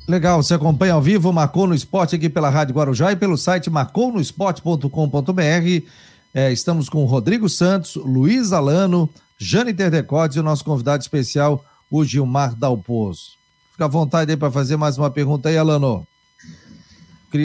[0.07, 3.69] Legal, você acompanha ao vivo, Marcou no Esporte aqui pela Rádio Guarujá e pelo site
[3.69, 5.85] marconosport.com.br
[6.33, 12.05] é, estamos com Rodrigo Santos, Luiz Alano, Jane Terdecotes e o nosso convidado especial, o
[12.05, 13.31] Gilmar Dalpozo.
[13.71, 16.07] Fica à vontade aí para fazer mais uma pergunta aí, Alano.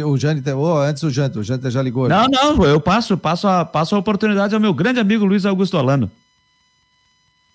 [0.05, 2.09] O Jâniter, oh, antes o Jâniter, o Jâniter já ligou.
[2.09, 5.79] Não, não, eu passo, passo, a, passo a oportunidade ao meu grande amigo Luiz Augusto
[5.79, 6.11] Alano.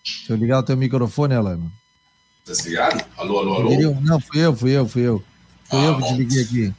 [0.03, 1.71] Deixa eu ligar o teu microfone, Alano.
[2.45, 3.03] Tá desligado?
[3.17, 3.97] Alô, alô, alô?
[4.01, 5.23] Não, fui eu, fui eu, fui eu.
[5.69, 6.73] Fui ah, eu que te liguei aqui.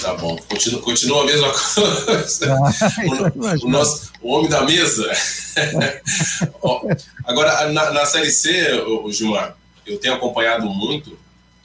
[0.00, 0.36] Tá bom.
[0.48, 2.54] Continua, continua a mesma coisa.
[3.62, 5.10] o, o, nosso, o homem da mesa.
[6.62, 6.82] Ó,
[7.24, 9.56] agora, na, na Série C, o, Gilmar,
[9.86, 11.18] eu tenho acompanhado muito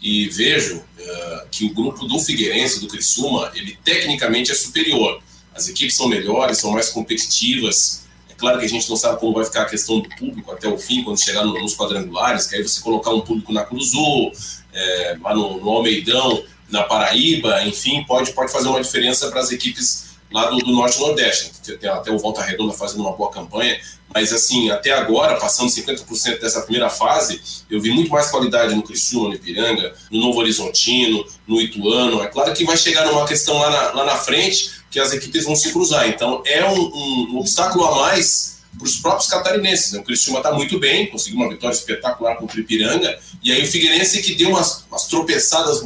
[0.04, 5.22] e vejo uh, que o grupo do Figueirense, do Criciúma, ele tecnicamente é superior.
[5.56, 8.04] As equipes são melhores, são mais competitivas.
[8.30, 10.68] É claro que a gente não sabe como vai ficar a questão do público até
[10.68, 14.34] o fim, quando chegar no, nos quadrangulares, que aí você colocar um público na Cruzul,
[14.74, 19.52] é, lá no, no Almeidão, na Paraíba, enfim, pode, pode fazer uma diferença para as
[19.52, 21.78] equipes lá do, do Norte e Nordeste.
[21.78, 23.80] Tem até o Volta Redonda fazendo uma boa campanha,
[24.13, 28.84] mas assim, até agora, passando 50% dessa primeira fase, eu vi muito mais qualidade no
[28.84, 32.21] Criciúma, no Ipiranga, no Novo Horizontino, no Ituano.
[32.21, 35.45] É claro que vai chegar numa questão lá na, lá na frente que as equipes
[35.45, 36.08] vão se cruzar.
[36.08, 39.91] Então, é um, um, um obstáculo a mais para os próprios catarinenses.
[39.91, 39.99] Né?
[39.99, 43.67] O Criciúma está muito bem, conseguiu uma vitória espetacular contra o Ipiranga, e aí o
[43.67, 45.84] Figueirense que deu umas, umas tropeçadas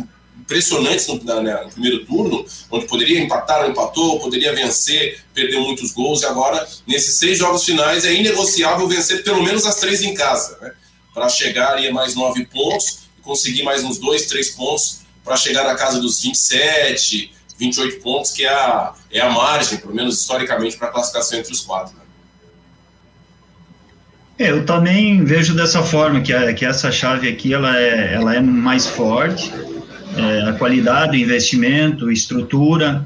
[0.48, 6.22] impressionantes no, na, no, primeiro turno, onde poderia empatar, empatou, poderia vencer, perdeu muitos gols,
[6.22, 10.58] e agora, nesses seis jogos finais, é inegociável vencer pelo menos as três em casa,
[10.62, 10.72] né?
[11.14, 15.36] Para chegar ali a mais nove pontos e conseguir mais uns dois, três pontos para
[15.36, 20.22] chegar na casa dos 27, 28 pontos, que é a, é a margem, pelo menos
[20.22, 21.94] historicamente, para a classificação entre os quatro.
[21.96, 22.02] Né?
[24.40, 28.36] É, eu também vejo dessa forma, que, a, que essa chave aqui ela é, ela
[28.36, 29.52] é mais forte,
[30.18, 33.06] é, a qualidade, investimento, estrutura,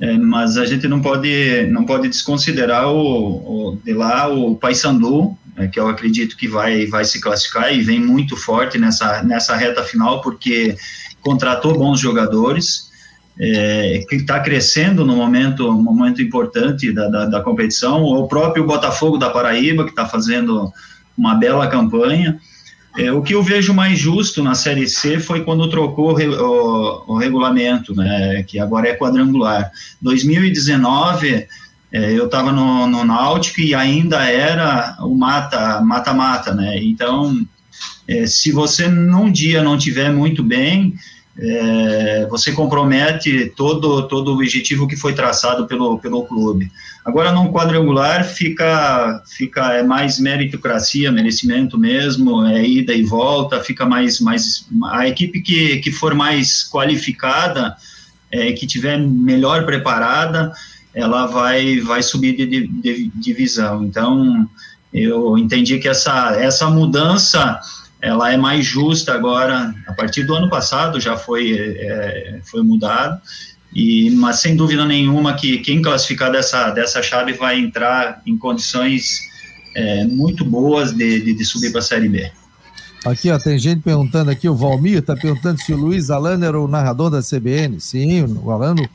[0.00, 5.36] é, mas a gente não pode não pode desconsiderar o, o de lá o Paysandu,
[5.56, 9.54] é, que eu acredito que vai vai se classificar e vem muito forte nessa nessa
[9.56, 10.76] reta final porque
[11.20, 12.90] contratou bons jogadores,
[13.38, 18.66] é, que está crescendo no momento um momento importante da, da, da competição, o próprio
[18.66, 20.72] Botafogo da Paraíba que está fazendo
[21.16, 22.38] uma bela campanha.
[22.96, 27.14] É, o que eu vejo mais justo na Série C foi quando trocou o, o,
[27.14, 29.70] o regulamento, né, que agora é quadrangular.
[30.00, 31.46] 2019,
[31.92, 36.78] é, eu estava no, no Náutico e ainda era o mata-mata, né?
[36.82, 37.44] Então,
[38.06, 40.94] é, se você num dia não tiver muito bem,
[41.38, 46.70] é, você compromete todo, todo o objetivo que foi traçado pelo, pelo clube.
[47.04, 53.84] Agora, num quadrangular, fica, fica é mais meritocracia, merecimento mesmo, é ida e volta, fica
[53.84, 57.76] mais, mais a equipe que, que for mais qualificada,
[58.30, 60.52] é, que tiver melhor preparada,
[60.94, 63.84] ela vai, vai subir de, de, divisão.
[63.84, 64.48] Então,
[64.92, 67.60] eu entendi que essa, essa mudança
[68.04, 73.18] ela é mais justa agora, a partir do ano passado já foi, é, foi mudado,
[73.74, 79.20] e, mas sem dúvida nenhuma que quem classificar dessa, dessa chave vai entrar em condições
[79.74, 82.30] é, muito boas de, de, de subir para a Série B.
[83.06, 86.60] Aqui, ó, tem gente perguntando aqui, o Valmir está perguntando se o Luiz Alano era
[86.60, 87.80] o narrador da CBN.
[87.80, 88.86] Sim, o Alano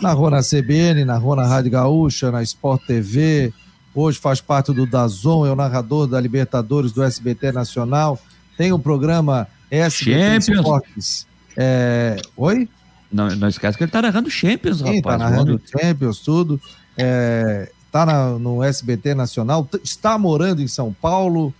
[0.00, 3.52] narrou na CBN, narrou na Rádio Gaúcha, na Sport TV,
[3.94, 8.20] hoje faz parte do Dazon, é o narrador da Libertadores do SBT Nacional.
[8.56, 10.48] Tem o programa SBT Champions.
[10.58, 11.26] Esportes.
[11.56, 12.16] É...
[12.36, 12.68] Oi?
[13.12, 15.02] Não, não esquece que ele tá narrando Champions, Sim, rapaz.
[15.02, 16.60] tá narrando Champions, tudo.
[16.96, 17.70] É...
[17.92, 21.54] Tá na- no SBT Nacional, está morando em São Paulo.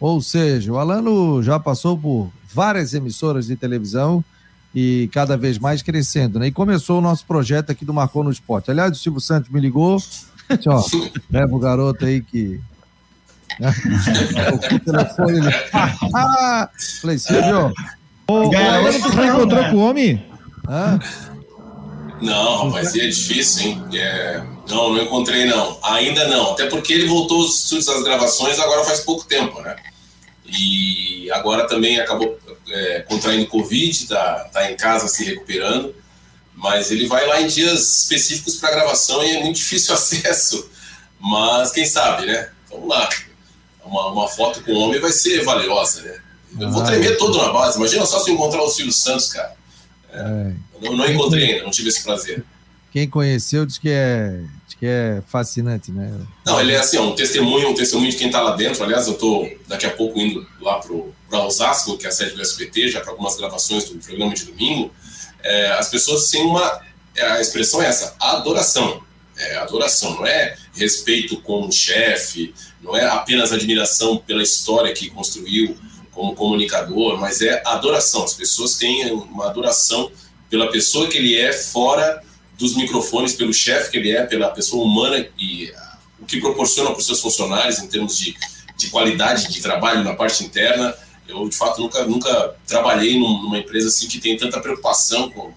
[0.00, 4.22] Ou seja, o Alano já passou por várias emissoras de televisão
[4.74, 6.48] e cada vez mais crescendo, né?
[6.48, 8.70] E começou o nosso projeto aqui do Marcou no Esporte.
[8.70, 9.96] Aliás, o Silvio Santos me ligou.
[9.96, 10.82] Disse, ó,
[11.30, 12.60] leva o garoto aí que.
[13.60, 13.74] Né?
[14.72, 15.52] o telefone ele.
[17.00, 17.72] Falei, Silvio,
[18.28, 20.24] Ô, Galera, já encontrou com o homem?
[20.68, 20.98] hã?
[22.20, 23.84] Não, rapaz, e é difícil, hein?
[23.94, 25.78] É, Não, não encontrei, não.
[25.82, 26.52] Ainda não.
[26.52, 29.76] Até porque ele voltou aos estúdios das gravações agora faz pouco tempo, né?
[30.44, 32.38] E agora também acabou
[32.70, 35.94] é, contraindo Covid, tá, tá em casa se recuperando.
[36.54, 40.68] Mas ele vai lá em dias específicos para gravação e é muito difícil o acesso.
[41.20, 42.48] Mas quem sabe, né?
[42.68, 43.08] Vamos lá.
[43.88, 46.18] Uma, uma foto com o homem vai ser valiosa, né?
[46.60, 47.76] Eu vou tremer todo na base.
[47.76, 49.54] Imagina só se eu encontrar o Silvio Santos, cara.
[50.12, 50.52] É.
[50.82, 52.44] Eu não, não encontrei ainda, não tive esse prazer.
[52.92, 56.10] Quem conheceu diz que é, diz que é fascinante, né?
[56.44, 58.82] Não, ele é assim, ó, um testemunho, um testemunho de quem está lá dentro.
[58.82, 60.80] Aliás, eu estou daqui a pouco indo lá
[61.28, 64.46] para Osasco, que é a sede do SBT, já para algumas gravações do programa de
[64.46, 64.90] domingo.
[65.42, 66.80] É, as pessoas têm uma.
[67.14, 69.02] é, A expressão é essa, adoração.
[69.36, 75.10] É adoração, não é respeito com o chefe, não é apenas admiração pela história que
[75.10, 75.76] construiu
[76.12, 78.24] como comunicador, mas é adoração.
[78.24, 80.10] As pessoas têm uma adoração
[80.48, 82.22] pela pessoa que ele é fora
[82.58, 86.90] dos microfones, pelo chefe que ele é, pela pessoa humana e ah, o que proporciona
[86.90, 88.34] para os seus funcionários em termos de,
[88.76, 90.94] de qualidade de trabalho na parte interna.
[91.28, 95.52] Eu, de fato, nunca, nunca trabalhei num- numa empresa assim que tem tanta preocupação com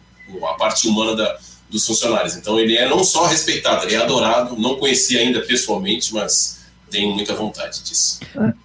[0.45, 1.39] a parte humana da,
[1.71, 2.35] dos funcionários.
[2.35, 4.55] Então, ele é não só respeitado, ele é adorado.
[4.57, 8.19] Não conheci ainda pessoalmente, mas tenho muita vontade disso.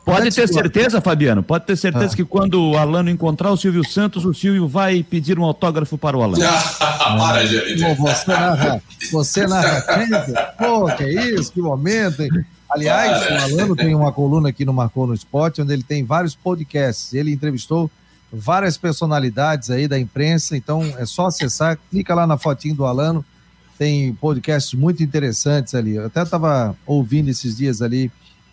[0.05, 2.17] Pode ter certeza, Fabiano, pode ter certeza Ah.
[2.17, 6.17] que quando o Alano encontrar o Silvio Santos, o Silvio vai pedir um autógrafo para
[6.19, 6.43] o Alano.
[7.17, 7.81] Para, Jerry.
[7.81, 10.55] Pô, você narra, você narra?
[10.59, 12.31] Pô, que isso, que momento, hein?
[12.69, 16.35] Aliás, o Alano tem uma coluna aqui no Marcou no Esporte, onde ele tem vários
[16.35, 17.15] podcasts.
[17.15, 17.89] Ele entrevistou
[18.33, 23.25] várias personalidades aí da imprensa, então é só acessar, clica lá na fotinho do Alano,
[23.79, 25.97] tem podcasts muito interessantes ali.
[25.97, 28.11] Eu até estava ouvindo esses dias ali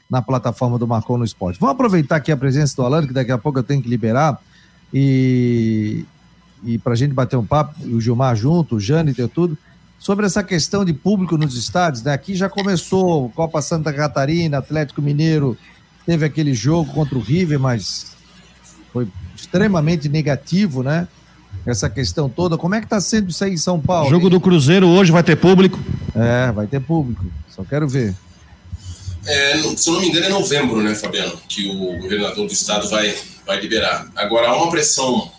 [0.09, 1.59] na plataforma do Marcou no Esporte.
[1.59, 4.39] Vamos aproveitar aqui a presença do Alano, que daqui a pouco eu tenho que liberar,
[4.93, 6.05] e,
[6.63, 9.57] e para a gente bater um papo, e o Gilmar junto, o Jâniter, tudo,
[9.97, 12.13] sobre essa questão de público nos estádios, né?
[12.13, 15.57] Aqui já começou Copa Santa Catarina, Atlético Mineiro,
[16.05, 18.13] teve aquele jogo contra o River, mas
[18.91, 21.07] foi extremamente negativo, né?
[21.65, 22.57] Essa questão toda.
[22.57, 24.09] Como é que tá sendo isso aí em São Paulo?
[24.09, 24.31] Jogo hein?
[24.31, 25.79] do Cruzeiro hoje vai ter público.
[26.15, 27.25] É, vai ter público.
[27.49, 28.15] Só quero ver.
[29.25, 31.37] É, se eu não me engano, é novembro, né, Fabiano?
[31.47, 33.15] Que o governador do estado vai,
[33.45, 34.07] vai liberar.
[34.15, 35.31] Agora, há uma pressão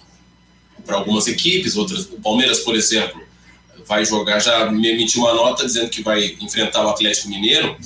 [0.86, 2.06] para algumas equipes, outras.
[2.06, 3.20] O Palmeiras, por exemplo,
[3.86, 7.76] vai jogar, já me emitiu uma nota dizendo que vai enfrentar o Atlético Mineiro,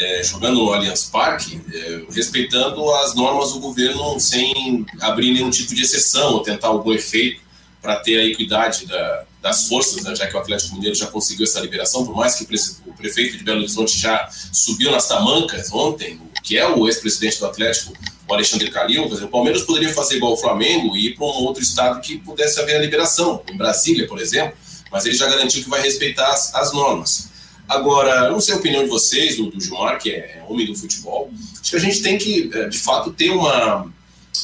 [0.00, 5.74] é, jogando no Allianz Parque, é, respeitando as normas do governo sem abrir nenhum tipo
[5.74, 7.42] de exceção ou tentar algum efeito
[7.82, 11.44] para ter a equidade da- das forças, né, já que o Atlético Mineiro já conseguiu
[11.44, 16.20] essa liberação, por mais que o, prefeito de Belo Horizonte já subiu nas tamancas ontem,
[16.42, 17.94] que é o ex-presidente do Atlético,
[18.28, 21.62] o Alexandre Calil, o Palmeiras poderia fazer igual o Flamengo e ir para um outro
[21.62, 24.56] estado que pudesse haver a liberação, em Brasília, por exemplo,
[24.92, 27.29] mas ele já garantiu que vai respeitar as, as normas.
[27.70, 31.30] Agora, não sei a opinião de vocês, do, do Gilmar, que é homem do futebol,
[31.60, 33.86] acho que a gente tem que, eh, de fato, ter uma,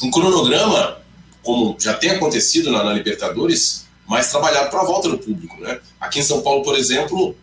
[0.01, 1.01] um cronograma,
[1.43, 5.59] como já tem acontecido na, na Libertadores, mais trabalhado para a volta do público.
[5.59, 5.77] Né?
[5.99, 7.35] Aqui em São Paulo, por exemplo,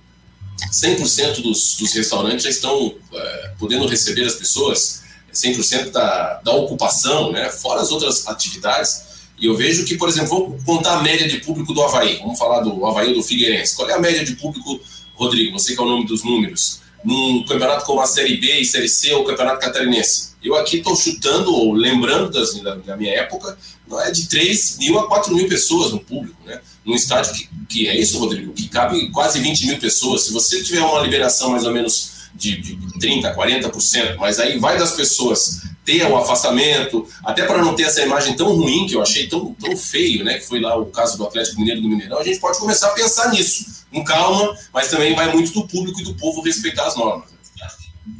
[0.73, 5.03] 100% dos, dos restaurantes já estão eh, podendo receber as pessoas,
[5.35, 7.51] 100% da, da ocupação, né?
[7.51, 9.05] fora as outras atividades.
[9.39, 12.21] E eu vejo que, por exemplo, vou contar a média de público do Havaí.
[12.21, 13.77] Vamos falar do Havaí ou do Figueirense.
[13.77, 14.81] Qual é a média de público,
[15.15, 15.59] Rodrigo?
[15.59, 16.81] Você que é o nome dos números.
[17.05, 20.35] Num campeonato como a Série B e Série C ou Campeonato Catarinense.
[20.43, 23.57] Eu aqui estou chutando, ou lembrando das, da, da, minha época,
[24.01, 26.61] é de 3 mil a 4 mil pessoas no público, né?
[26.85, 30.25] Num estádio que, que é isso, Rodrigo, que cabe quase 20 mil pessoas.
[30.25, 34.79] Se você tiver uma liberação mais ou menos de, de 30%, 40%, mas aí vai
[34.79, 39.03] das pessoas ter o afastamento, até para não ter essa imagem tão ruim que eu
[39.03, 40.39] achei tão, tão feio, né?
[40.39, 42.93] Que foi lá o caso do Atlético Mineiro do Mineirão, a gente pode começar a
[42.93, 46.97] pensar nisso, com calma, mas também vai muito do público e do povo respeitar as
[46.97, 47.33] normas.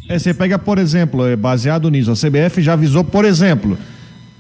[0.09, 3.77] É, você pega, por exemplo, é, baseado nisso, a CBF já avisou, por exemplo,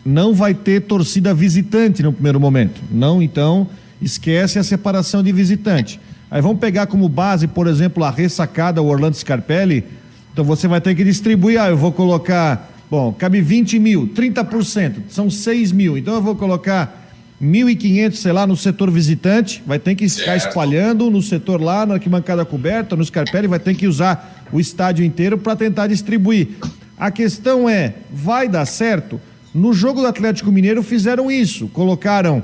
[0.05, 2.81] não vai ter torcida visitante no primeiro momento.
[2.91, 3.69] Não, então,
[4.01, 6.01] esquece a separação de visitante.
[6.31, 9.85] Aí vamos pegar como base, por exemplo, a ressacada o Orlando Scarpelli.
[10.33, 14.95] Então você vai ter que distribuir, ah, eu vou colocar, bom, cabe 20 mil, 30%,
[15.09, 15.97] são 6 mil.
[15.97, 17.04] Então eu vou colocar
[17.45, 21.95] 1.500, sei lá, no setor visitante, vai ter que ficar espalhando no setor lá, na
[21.95, 26.49] arquibancada coberta, no Scarpelli, vai ter que usar o estádio inteiro para tentar distribuir.
[26.97, 29.21] A questão é, vai dar certo?
[29.55, 32.43] No jogo do Atlético Mineiro fizeram isso, colocaram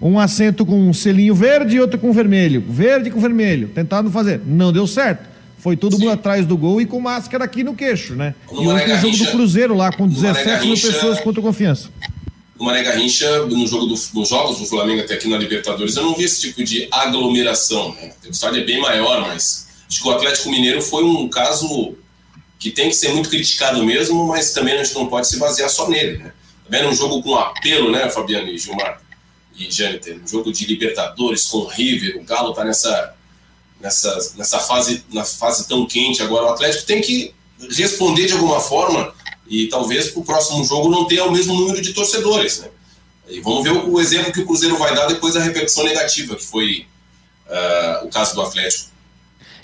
[0.00, 4.40] um assento com um selinho verde e outro com vermelho, verde com vermelho, tentaram fazer,
[4.46, 5.28] não deu certo.
[5.58, 6.02] Foi todo Sim.
[6.02, 8.34] mundo atrás do gol e com máscara aqui no queixo, né?
[8.52, 11.88] No e ontem o jogo do Cruzeiro lá, com 17 mil pessoas contra confiança.
[12.58, 16.04] No Mané Garrincha, no jogo do, nos jogos do Flamengo até aqui na Libertadores, eu
[16.04, 17.94] não vi esse tipo de aglomeração.
[17.94, 18.12] Né?
[18.26, 21.94] O estádio é bem maior, mas acho que o Atlético Mineiro foi um caso
[22.58, 25.68] que tem que ser muito criticado mesmo, mas também a gente não pode se basear
[25.68, 26.18] só nele.
[26.18, 26.32] Né?
[26.64, 29.00] Também era um jogo com apelo, né, Fabiano e Gilmar
[29.56, 30.20] e Jâniter?
[30.22, 33.14] Um jogo de Libertadores com o River, o Galo está nessa,
[33.80, 36.46] nessa, nessa fase, na fase tão quente agora.
[36.46, 37.34] O Atlético tem que
[37.70, 39.14] responder de alguma forma
[39.48, 42.60] e talvez para o próximo jogo não tenha o mesmo número de torcedores.
[42.60, 42.68] Né?
[43.28, 46.44] E vamos ver o, exemplo que o Cruzeiro vai dar depois da repercussão negativa, que
[46.44, 46.86] foi
[47.48, 48.96] uh, o caso do Atlético.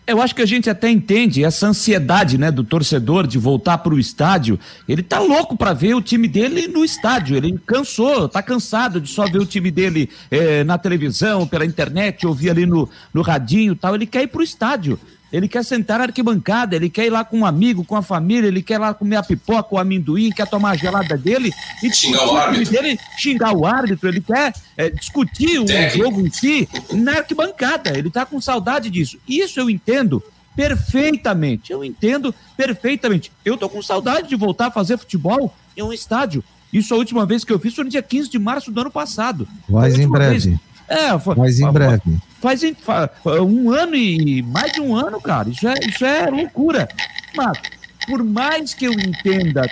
[0.04, 3.94] Eu acho que a gente até entende essa ansiedade, né, do torcedor de voltar para
[3.94, 4.58] o estádio.
[4.88, 7.36] Ele tá louco para ver o time dele no estádio.
[7.36, 12.26] Ele cansou, tá cansado de só ver o time dele eh, na televisão, pela internet,
[12.26, 13.94] ouvir ali no, no radinho, tal.
[13.94, 14.98] Ele quer ir para o estádio.
[15.32, 18.48] Ele quer sentar na arquibancada, ele quer ir lá com um amigo, com a família,
[18.48, 21.50] ele quer ir lá comer a pipoca, o amendoim, quer tomar a gelada dele
[21.82, 22.72] e xingar o árbitro.
[22.72, 27.96] Dele, xingar o árbitro, ele quer é, discutir o jogo em si na arquibancada.
[27.96, 29.18] Ele está com saudade disso.
[29.26, 30.22] Isso eu entendo
[30.54, 31.72] perfeitamente.
[31.72, 33.32] Eu entendo perfeitamente.
[33.42, 36.44] Eu tô com saudade de voltar a fazer futebol em um estádio.
[36.70, 38.90] Isso a última vez que eu fiz foi no dia 15 de março do ano
[38.90, 39.46] passado.
[39.68, 40.50] Mas em breve.
[40.50, 40.60] Vez.
[40.88, 42.18] É, foi, Mas em breve.
[42.40, 45.48] Faz, faz, um ano e mais de um ano, cara.
[45.48, 46.88] Isso é, isso é loucura.
[47.36, 47.58] Mas,
[48.06, 49.62] por mais que eu entenda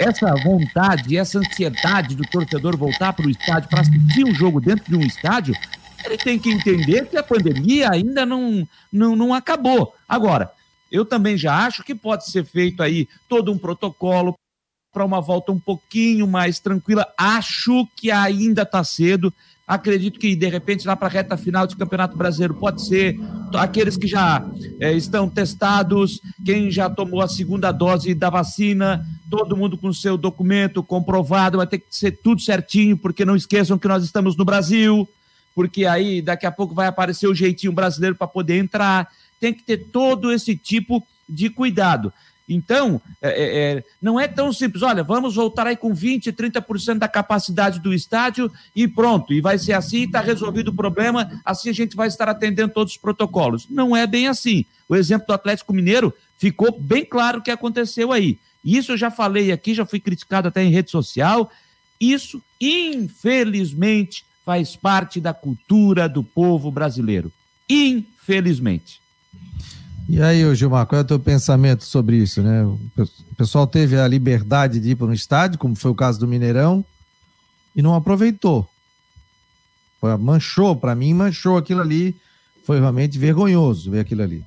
[0.00, 4.84] essa vontade, essa ansiedade do torcedor voltar para o estádio para assistir um jogo dentro
[4.86, 5.54] de um estádio,
[6.04, 9.94] ele tem que entender que a pandemia ainda não, não, não acabou.
[10.08, 10.50] Agora,
[10.90, 14.34] eu também já acho que pode ser feito aí todo um protocolo
[14.92, 17.12] para uma volta um pouquinho mais tranquila.
[17.18, 19.32] Acho que ainda está cedo.
[19.66, 23.18] Acredito que, de repente, lá para a reta final do Campeonato Brasileiro, pode ser
[23.54, 24.46] aqueles que já
[24.78, 30.18] é, estão testados, quem já tomou a segunda dose da vacina, todo mundo com seu
[30.18, 34.44] documento comprovado, vai ter que ser tudo certinho, porque não esqueçam que nós estamos no
[34.44, 35.08] Brasil,
[35.54, 39.08] porque aí daqui a pouco vai aparecer o jeitinho brasileiro para poder entrar.
[39.40, 42.12] Tem que ter todo esse tipo de cuidado.
[42.48, 44.82] Então, é, é, é, não é tão simples.
[44.82, 49.32] Olha, vamos voltar aí com 20%, 30% da capacidade do estádio e pronto.
[49.32, 52.92] E vai ser assim, está resolvido o problema, assim a gente vai estar atendendo todos
[52.92, 53.66] os protocolos.
[53.70, 54.64] Não é bem assim.
[54.88, 58.38] O exemplo do Atlético Mineiro ficou bem claro o que aconteceu aí.
[58.62, 61.50] Isso eu já falei aqui, já fui criticado até em rede social.
[62.00, 67.32] Isso, infelizmente, faz parte da cultura do povo brasileiro.
[67.68, 69.03] Infelizmente.
[70.08, 72.64] E aí, Gilmar, qual é o teu pensamento sobre isso, né?
[72.64, 76.28] O pessoal teve a liberdade de ir para um estádio, como foi o caso do
[76.28, 76.84] Mineirão,
[77.74, 78.68] e não aproveitou.
[80.20, 82.14] Manchou, para mim, manchou aquilo ali.
[82.64, 84.44] Foi realmente vergonhoso ver aquilo ali.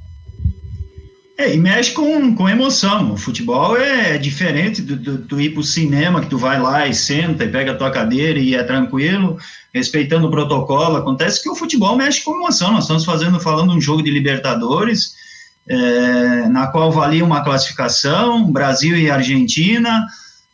[1.38, 3.14] É, e mexe com, com emoção.
[3.14, 6.88] O futebol é diferente do, do, do ir para o cinema, que tu vai lá
[6.88, 9.38] e senta e pega a tua cadeira e é tranquilo,
[9.74, 10.98] respeitando o protocolo.
[10.98, 12.72] Acontece que o futebol mexe com emoção.
[12.72, 15.14] Nós estamos fazendo, falando um jogo de Libertadores,
[15.68, 20.08] é, na qual valia uma classificação, Brasil e Argentina,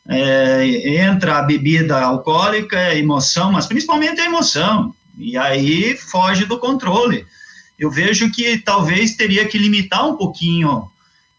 [0.07, 6.57] é, entra a bebida alcoólica, a emoção, mas principalmente a emoção, e aí foge do
[6.57, 7.25] controle.
[7.77, 10.89] Eu vejo que talvez teria que limitar um pouquinho,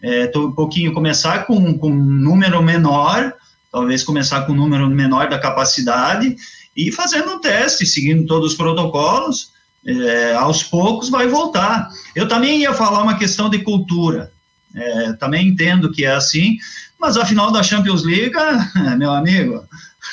[0.02, 3.32] é, um pouquinho, começar com, com um número menor,
[3.72, 6.36] talvez começar com um número menor da capacidade
[6.76, 9.52] e fazendo um teste, seguindo todos os protocolos,
[9.86, 11.88] é, aos poucos vai voltar.
[12.14, 14.32] Eu também ia falar uma questão de cultura,
[14.74, 16.58] é, também entendo que é assim,
[16.98, 18.34] mas a final da Champions League,
[18.96, 19.64] meu amigo,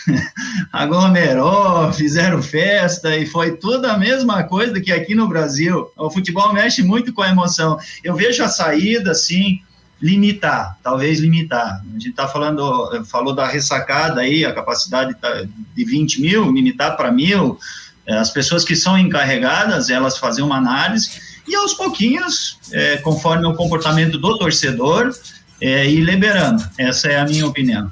[0.72, 5.90] aglomerou, fizeram festa e foi tudo a mesma coisa que aqui no Brasil.
[5.98, 7.78] O futebol mexe muito com a emoção.
[8.04, 9.62] Eu vejo a saída, assim,
[10.02, 11.82] limitar, talvez limitar.
[11.88, 15.44] A gente está falando, falou da ressacada aí, a capacidade tá
[15.76, 17.60] de 20 mil, limitar para mil.
[18.06, 21.10] É, as pessoas que são encarregadas, elas fazem uma análise
[21.48, 25.14] e aos pouquinhos, é, conforme o comportamento do torcedor,
[25.60, 26.64] é, ir liberando.
[26.78, 27.92] Essa é a minha opinião.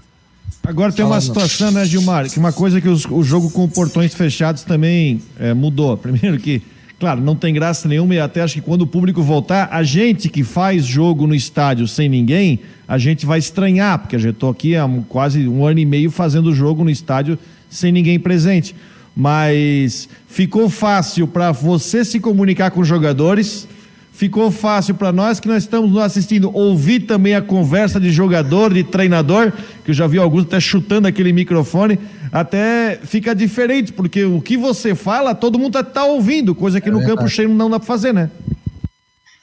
[0.64, 4.14] Agora tem uma situação, né, Gilmar, que uma coisa que os, o jogo com portões
[4.14, 5.98] fechados também é, mudou.
[5.98, 6.62] Primeiro que,
[7.00, 10.30] claro, não tem graça nenhuma e até acho que quando o público voltar, a gente
[10.30, 14.50] que faz jogo no estádio sem ninguém, a gente vai estranhar, porque eu já estou
[14.50, 17.38] aqui há quase um ano e meio fazendo jogo no estádio
[17.70, 18.76] sem ninguém presente.
[19.20, 23.68] Mas ficou fácil para você se comunicar com os jogadores,
[24.14, 28.82] ficou fácil para nós que nós estamos assistindo ouvir também a conversa de jogador, de
[28.82, 29.52] treinador,
[29.84, 32.00] que eu já vi alguns até chutando aquele microfone,
[32.32, 36.88] até fica diferente, porque o que você fala, todo mundo está tá ouvindo, coisa que
[36.88, 37.18] é no verdade.
[37.18, 38.32] campo cheio não dá para fazer, né?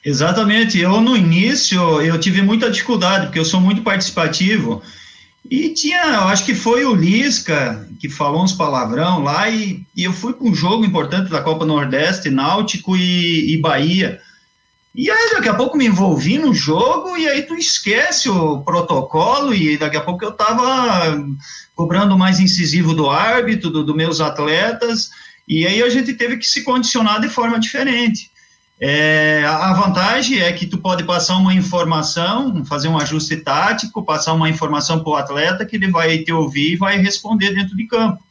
[0.03, 0.79] Exatamente.
[0.79, 4.81] Eu, no início, eu tive muita dificuldade, porque eu sou muito participativo.
[5.49, 10.03] E tinha, eu acho que foi o Lisca que falou uns palavrão lá, e, e
[10.03, 14.19] eu fui para um jogo importante da Copa Nordeste, Náutico e, e Bahia.
[14.93, 19.53] E aí daqui a pouco me envolvi no jogo e aí tu esquece o protocolo
[19.53, 21.23] e daqui a pouco eu tava
[21.75, 25.11] cobrando mais incisivo do árbitro, dos do meus atletas,
[25.47, 28.31] e aí a gente teve que se condicionar de forma diferente.
[28.79, 34.33] É, a vantagem é que tu pode passar uma informação, fazer um ajuste tático, passar
[34.33, 37.87] uma informação para o atleta que ele vai te ouvir e vai responder dentro de
[37.87, 38.23] campo.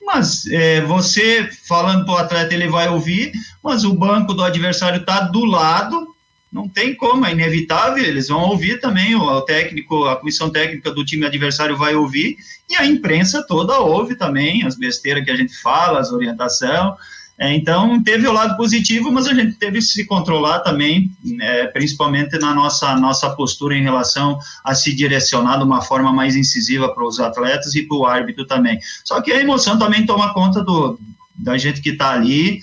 [0.00, 3.32] Mas é, você falando para o atleta, ele vai ouvir,
[3.62, 6.14] mas o banco do adversário está do lado,
[6.52, 11.04] não tem como, é inevitável, eles vão ouvir também, o, técnico, a comissão técnica do
[11.04, 12.36] time adversário vai ouvir,
[12.68, 16.94] e a imprensa toda ouve também, as besteiras que a gente fala, as orientações,
[17.42, 21.10] é, então, teve o lado positivo, mas a gente teve que se controlar também,
[21.40, 26.36] é, principalmente na nossa, nossa postura em relação a se direcionar de uma forma mais
[26.36, 28.78] incisiva para os atletas e para o árbitro também.
[29.02, 31.00] Só que a emoção também toma conta do,
[31.34, 32.60] da gente que está ali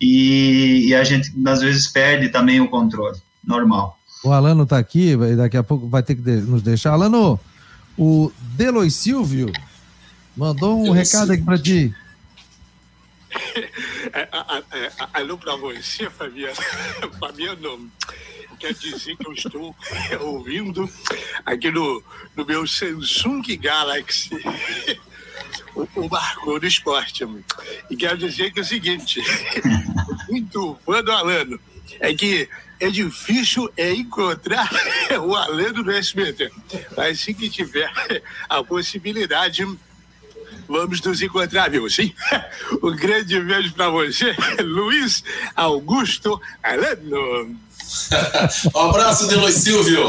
[0.00, 3.18] e, e, a gente, às vezes, perde também o controle.
[3.44, 3.98] Normal.
[4.22, 6.92] O Alano está aqui, daqui a pouco vai ter que nos deixar.
[6.92, 7.40] Alano,
[7.98, 9.50] o Delois Silvio
[10.36, 11.92] mandou um Delois recado aqui para ti.
[14.12, 14.28] É,
[15.14, 16.56] alô para você, Fabiano.
[17.18, 17.90] Fabiano,
[18.58, 19.76] quer dizer que eu estou
[20.20, 20.88] ouvindo
[21.44, 22.02] aqui no,
[22.36, 24.30] no meu Samsung Galaxy
[25.74, 25.88] o,
[26.50, 27.24] o do Esporte.
[27.88, 29.20] E quero dizer que é o seguinte:
[30.28, 31.60] muito fã do Alano.
[31.98, 32.48] É que
[32.78, 34.70] é difícil é encontrar
[35.22, 36.50] o Alano no SBT.
[36.96, 37.90] Mas se que tiver
[38.48, 39.66] a possibilidade
[40.70, 41.90] Vamos nos encontrar, viu?
[41.90, 42.12] Sim.
[42.82, 45.24] Um grande beijo para você, Luiz
[45.56, 47.50] Augusto Alano.
[48.74, 50.08] um abraço, Delois Silvio.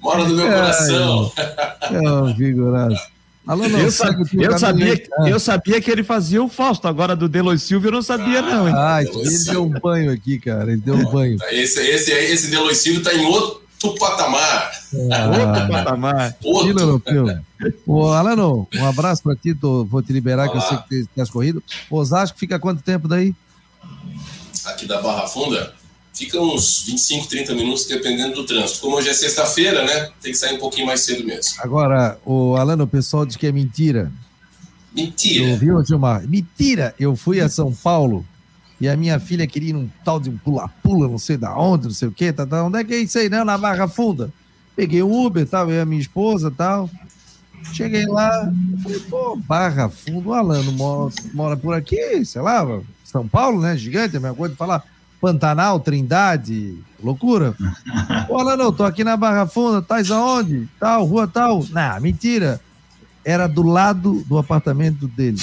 [0.00, 1.32] Mora no meu coração.
[1.36, 3.08] É, é figuraça.
[3.46, 7.28] Alô, não, eu, sabia, eu, sabia, eu sabia que ele fazia o Fausto, agora do
[7.28, 8.68] Delois Silvio eu não sabia, ah, não.
[8.68, 8.74] Hein?
[8.74, 10.72] Ah, ele deu um banho aqui, cara.
[10.72, 11.36] Ele deu um banho.
[11.50, 14.72] Esse, esse, esse Delois Silvio tá em outro patamar.
[15.12, 16.36] Ah, outro patamar.
[16.42, 17.02] Outro.
[17.86, 20.52] Ô, Alano, um abraço para ti, tô, vou te liberar, Olá.
[20.52, 21.62] que eu sei que tem as corrido.
[21.90, 23.34] Osasco fica quanto tempo daí?
[24.64, 25.74] Aqui da Barra Funda,
[26.12, 28.80] fica uns 25, 30 minutos, dependendo do trânsito.
[28.80, 30.10] Como hoje é sexta-feira, né?
[30.22, 31.54] Tem que sair um pouquinho mais cedo mesmo.
[31.58, 34.10] Agora, o Alano, o pessoal diz que é mentira.
[34.94, 35.50] Mentira.
[35.50, 36.26] Ouviu, Gilmar?
[36.26, 36.94] Mentira!
[36.98, 38.24] Eu fui a São Paulo
[38.80, 41.84] e a minha filha queria ir num tal de um pula-pula, não sei da onde,
[41.84, 43.44] não sei o quê, tá, tá, onde é que é isso aí, né?
[43.44, 44.32] Na Barra Funda.
[44.74, 46.90] Peguei o Uber, tal, eu e a minha esposa tal.
[47.72, 48.52] Cheguei lá,
[48.82, 52.66] falei, pô, Barra Funda, o Alano mora, mora por aqui, sei lá,
[53.04, 53.76] São Paulo, né?
[53.76, 54.84] Gigante, a mesma coisa de falar.
[55.20, 57.56] Pantanal, Trindade, loucura.
[58.28, 60.68] Pô, Alano, tô aqui na Barra Funda, tais aonde?
[60.78, 61.64] Tal, rua tal.
[61.70, 62.60] Não, mentira.
[63.24, 65.38] Era do lado do apartamento dele.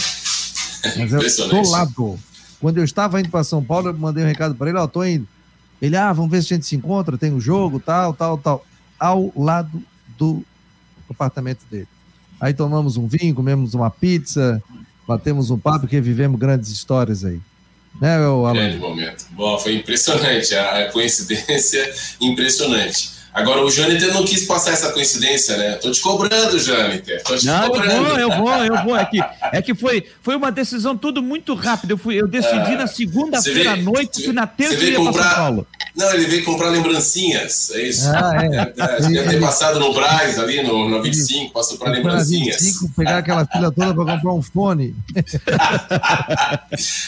[0.98, 2.20] Mas era do lado.
[2.62, 4.88] Quando eu estava indo para São Paulo, eu mandei um recado para ele, ó, oh,
[4.88, 5.28] tô indo.
[5.82, 8.66] Ele, ah, vamos ver se a gente se encontra, tem um jogo, tal, tal, tal.
[9.00, 9.82] Ao lado
[10.16, 10.44] do
[11.10, 11.88] apartamento dele.
[12.40, 14.62] Aí tomamos um vinho, comemos uma pizza,
[15.08, 17.42] batemos um papo, que vivemos grandes histórias aí.
[18.00, 18.54] Né, Alan?
[18.54, 19.26] Grande momento.
[19.32, 23.21] Bom, foi impressionante, a coincidência impressionante.
[23.34, 25.72] Agora, o Jâniter não quis passar essa coincidência, né?
[25.76, 27.24] Tô te cobrando, Jâniter.
[27.24, 28.04] Tô te Não, eu cobrando.
[28.06, 28.98] vou, eu vou, eu vou.
[28.98, 29.20] É que,
[29.54, 31.94] é que foi, foi uma decisão tudo muito rápida.
[31.94, 35.14] Eu, fui, eu decidi na segunda-feira à noite que na terça eu ia pra São
[35.14, 35.68] comprar- Paulo.
[35.96, 38.08] Não, ele veio comprar lembrancinhas, é isso.
[38.10, 38.48] Ah, é.
[38.50, 39.14] verdade.
[39.14, 42.62] Deve ter passado no Braz ali, no, no 25, passou para Comprar lembrancinhas.
[42.62, 44.96] 25, pegar aquela fila toda para comprar um fone.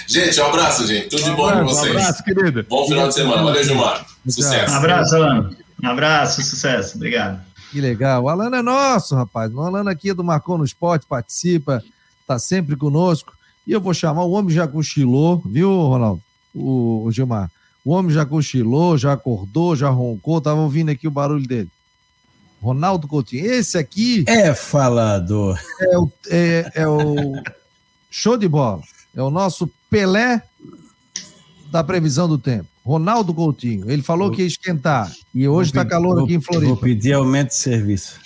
[0.07, 1.07] Gente, um abraço, gente.
[1.07, 1.95] Tudo de bom pra Um vocês.
[1.95, 2.65] abraço, querido.
[2.69, 3.43] Bom final de semana.
[3.43, 4.05] Valeu, Gilmar.
[4.27, 4.73] Sucesso.
[4.73, 5.49] Um abraço, Alan.
[5.83, 6.95] Um abraço, sucesso.
[6.95, 7.41] Obrigado.
[7.71, 8.23] Que legal.
[8.23, 9.53] O Alano é nosso, rapaz.
[9.53, 11.83] O Alano aqui é do Marcou no Esporte, participa,
[12.25, 13.33] tá sempre conosco.
[13.67, 16.21] E eu vou chamar o homem já cochilou, viu, Ronaldo?
[16.53, 17.51] O, o Gilmar.
[17.83, 20.39] O homem já cochilou, já acordou, já roncou.
[20.39, 21.69] Tava ouvindo aqui o barulho dele.
[22.61, 23.45] Ronaldo Coutinho.
[23.45, 25.59] Esse aqui É falador.
[25.81, 27.33] é o, é, é o
[28.09, 28.81] show de bola.
[29.13, 30.41] É o nosso Pelé
[31.73, 32.67] da previsão do tempo.
[32.85, 33.89] Ronaldo Coutinho.
[33.89, 35.11] Ele falou que ia esquentar.
[35.33, 36.75] E hoje está Vou calor vou- aqui em Vou Floripa.
[36.77, 38.19] pedir aumento de serviço.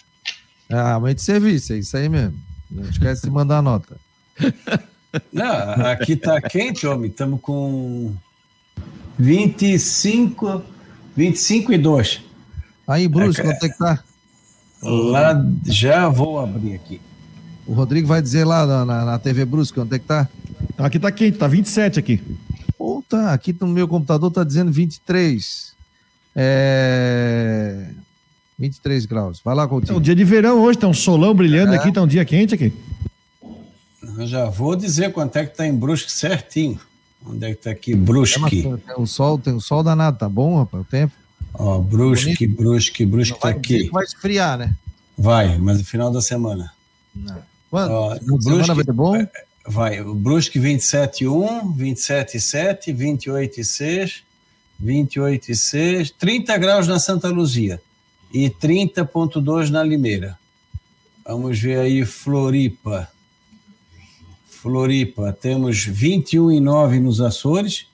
[0.70, 2.36] Ah, aumento de serviço, é isso aí mesmo.
[2.70, 3.95] Não esquece de mandar a nota.
[5.32, 5.45] Não,
[5.86, 7.10] aqui tá quente, homem.
[7.10, 8.14] Estamos com
[9.18, 10.62] 25,
[11.16, 12.22] 25 e 2.
[12.86, 14.04] Aí em Brusque, quanto é que tá?
[14.84, 17.00] Lá já vou abrir aqui.
[17.66, 20.28] O Rodrigo vai dizer lá na, na, na TV Brusque quanto é que tá?
[20.78, 22.22] Aqui tá quente, tá 27 aqui.
[23.10, 25.74] Tá, aqui no meu computador tá dizendo 23.
[26.36, 27.89] É...
[28.60, 29.39] 23 graus.
[29.43, 30.01] Vai lá, É um Coutinho.
[30.01, 31.78] dia de verão hoje, tá um solão brilhando É.
[31.78, 32.74] aqui, tá um dia quente aqui.
[34.18, 36.80] Eu já vou dizer quanto é que tá em Brusque certinho.
[37.26, 37.93] Onde é que tá aqui?
[37.93, 38.62] É, Brusque.
[38.64, 41.14] Tem um sol, tem um sol danado, tá bom, rapaz, o tempo.
[41.53, 43.84] Ó, Brusque, Brusque, Brusque Não tá vai aqui.
[43.86, 44.74] que vai esfriar, né?
[45.18, 46.72] Vai, mas no final da semana.
[47.70, 47.91] Quando?
[47.91, 49.28] Ó, semana Brusque- vai ter bom?
[49.70, 54.22] Vai, o Brusque 27,1, 27,7, 28,6,
[54.82, 57.82] 28,6, 30 graus na Santa Luzia
[58.34, 60.39] e 30,2 na Limeira.
[61.26, 63.09] Vamos ver aí Floripa.
[64.47, 67.88] Floripa, temos 21,9 nos Açores.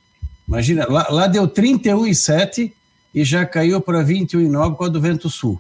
[0.47, 2.71] Imagina, lá, lá deu 31,7
[3.15, 5.59] e já caiu para 21,9 por causa do vento sul.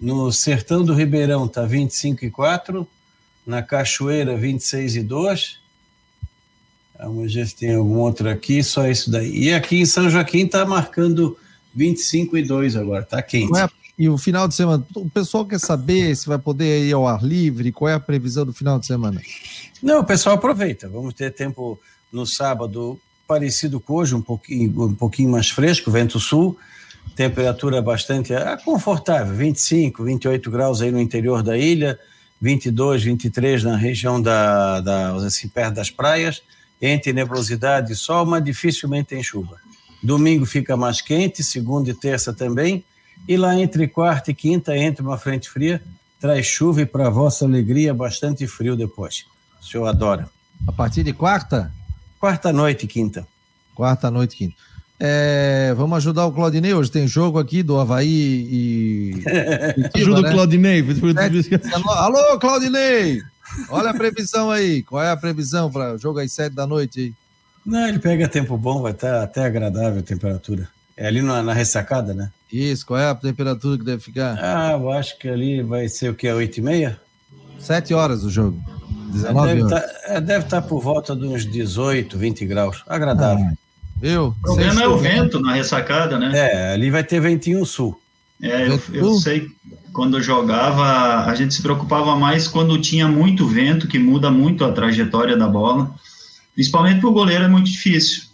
[0.00, 2.86] No Sertão do Ribeirão está 25,4
[3.46, 5.58] na Cachoeira 26 e 2.
[6.98, 9.44] Vamos ver se tem algum outro aqui, só isso daí.
[9.44, 11.38] E aqui em São Joaquim está marcando
[11.74, 13.56] 25 e 2 agora, tá quente.
[13.58, 13.68] É
[13.98, 17.22] E o final de semana, o pessoal quer saber se vai poder ir ao ar
[17.22, 19.20] livre, qual é a previsão do final de semana?
[19.82, 20.88] Não, o pessoal aproveita.
[20.88, 21.78] Vamos ter tempo
[22.10, 26.56] no sábado parecido com hoje, um pouquinho, um pouquinho mais fresco, vento sul,
[27.14, 31.98] temperatura bastante ah, confortável, 25, 28 graus aí no interior da ilha,
[32.40, 36.42] 22, 23 na região da, da assim, perto das praias,
[36.80, 39.56] entre nebulosidade e sol, mas dificilmente tem chuva.
[40.02, 42.84] Domingo fica mais quente, segunda e terça também,
[43.26, 45.82] e lá entre quarta e quinta entra uma frente fria,
[46.20, 49.26] traz chuva e para vossa alegria bastante frio depois.
[49.60, 50.28] O senhor adora.
[50.66, 51.72] A partir de quarta?
[52.18, 53.26] Quarta noite e quinta.
[53.74, 54.56] Quarta noite, quinta.
[54.98, 56.72] É, vamos ajudar o Claudinei.
[56.72, 59.22] Hoje tem jogo aqui do Havaí e.
[59.74, 60.28] Curitiba, Ajuda né?
[60.28, 60.84] o Claudinei.
[61.84, 63.22] Alô, Claudinei!
[63.70, 64.82] Olha a previsão aí.
[64.82, 67.14] Qual é a previsão para o jogo às sete da noite aí?
[67.64, 70.68] Não, ele pega tempo bom, vai estar até agradável a temperatura.
[70.96, 72.30] É ali na, na ressacada, né?
[72.50, 74.38] Isso, qual é a temperatura que deve ficar?
[74.40, 76.30] Ah, eu acho que ali vai ser o que?
[76.30, 77.00] 8 e meia?
[77.58, 78.58] Sete horas o jogo.
[79.08, 79.84] É, 19 Deve horas.
[79.84, 82.82] estar é, deve estar por volta de uns 18, 20 graus.
[82.86, 83.46] Agradável.
[84.00, 84.26] Viu?
[84.28, 86.32] O problema é o vento na ressacada, né?
[86.34, 87.98] É, ali vai ter ventinho sul.
[88.42, 89.46] É, eu, eu sei,
[89.92, 94.64] quando eu jogava, a gente se preocupava mais quando tinha muito vento, que muda muito
[94.64, 95.90] a trajetória da bola.
[96.54, 98.24] Principalmente para o goleiro é muito difícil.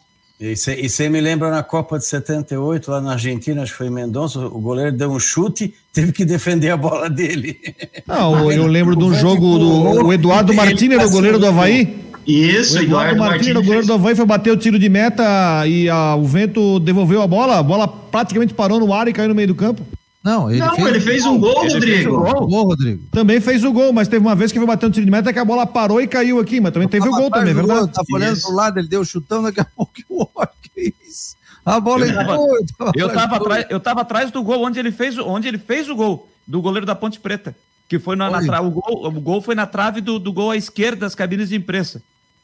[0.40, 4.40] E você me lembra na Copa de 78, lá na Argentina, acho que foi Mendonça,
[4.40, 7.60] o goleiro deu um chute, teve que defender a bola dele.
[8.04, 11.46] Não, eu lembro de um jogo do o Eduardo Ele Martins, era o goleiro do
[11.46, 12.11] Havaí.
[12.26, 15.22] Isso, O Eduardo Martins era o goleiro do Havaí, foi bater o tiro de meta
[15.66, 19.28] e a- o vento devolveu a bola, a bola praticamente parou no ar e caiu
[19.30, 19.84] no meio do campo.
[20.22, 22.14] Não, ele Não, fez, ele fez um gol, Ele fez Rodrigo.
[22.16, 22.46] o gol.
[22.46, 23.02] Gol, Rodrigo.
[23.10, 25.32] Também fez o gol, mas teve uma vez que foi bater um tiro de meta
[25.32, 27.80] que a bola parou e caiu aqui, mas também teve o gol também, do verdade?
[27.80, 28.46] gol, Tava olhando Isso.
[28.46, 31.34] pro lado, ele deu um chutão, daqui a pouco o que isso?
[31.66, 32.48] A bola Eu tava- entrou.
[32.94, 33.36] Eu tava, entrou.
[33.52, 36.28] atrás, eu tava atrás do gol onde ele fez, o- onde ele fez o gol,
[36.46, 37.54] do goleiro da Ponte Preta.
[37.88, 40.50] Que foi na, na tra- o, gol, o gol foi na trave do, do gol
[40.52, 42.00] à esquerda das cabines de imprensa.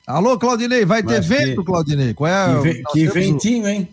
[0.09, 2.15] Alô, Claudinei, vai ter Mas que- vento, Claudinei?
[2.15, 3.89] Qual é, Que, que o- ventinho, hein?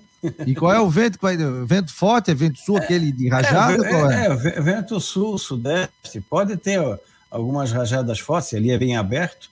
[0.48, 1.36] E qual é o vento que vai.
[1.66, 2.32] Vento forte?
[2.32, 3.86] É vento sul, aquele de rajada?
[3.86, 4.22] é, qual é?
[4.24, 6.22] é, é, ve- vento sul, sudeste.
[6.30, 6.98] Pode ter ó,
[7.30, 9.50] algumas rajadas fortes, ali é bem aberto.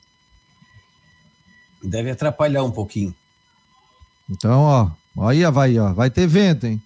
[1.83, 3.13] Deve atrapalhar um pouquinho.
[4.29, 6.81] Então, ó, aí, Havaí, ó, vai ter vento, hein?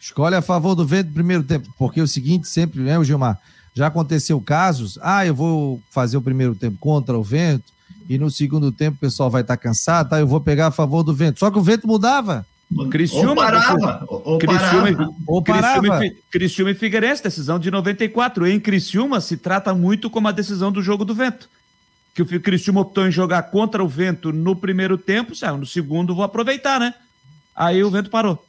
[0.00, 3.04] Escolhe a favor do vento no primeiro tempo, porque é o seguinte, sempre, né, o
[3.04, 3.38] Gilmar?
[3.74, 7.70] Já aconteceu casos, ah, eu vou fazer o primeiro tempo contra o vento,
[8.08, 10.18] e no segundo tempo o pessoal vai estar tá cansado, tá?
[10.18, 11.38] Eu vou pegar a favor do vento.
[11.38, 12.46] Só que o vento mudava.
[12.90, 15.14] Criciúma, ou parava, ou Criciúma, parava.
[15.26, 16.00] Ou parava.
[16.30, 18.46] Criciúma, e Figueirense, decisão de 94.
[18.46, 21.48] Em Criciúma se trata muito como a decisão do jogo do vento.
[22.14, 26.24] Que o Criciúma optou em jogar contra o vento no primeiro tempo, no segundo vou
[26.24, 26.92] aproveitar, né?
[27.56, 28.44] Aí o vento parou.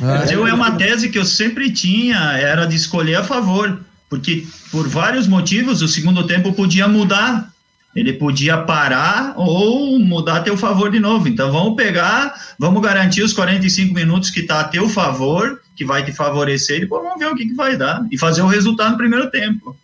[0.00, 4.46] Mas eu, é uma tese que eu sempre tinha, era de escolher a favor, porque
[4.70, 7.53] por vários motivos o segundo tempo podia mudar
[7.94, 11.28] ele podia parar ou mudar a teu favor de novo.
[11.28, 16.04] Então vamos pegar, vamos garantir os 45 minutos que está a teu favor, que vai
[16.04, 18.04] te favorecer, e depois vamos ver o que, que vai dar.
[18.10, 19.76] E fazer o resultado no primeiro tempo.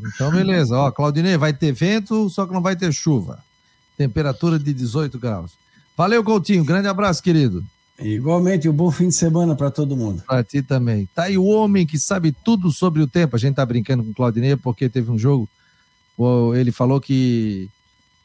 [0.00, 0.74] Então, beleza.
[0.76, 3.38] Ó, Claudinei, vai ter vento, só que não vai ter chuva.
[3.96, 5.52] Temperatura de 18 graus.
[5.96, 6.64] Valeu, Coutinho.
[6.64, 7.62] Grande abraço, querido.
[7.98, 10.22] Igualmente, um bom fim de semana para todo mundo.
[10.26, 11.06] Para ti também.
[11.14, 13.36] Tá aí o homem que sabe tudo sobre o tempo.
[13.36, 15.46] A gente tá brincando com o Claudinei porque teve um jogo
[16.54, 17.68] ele falou que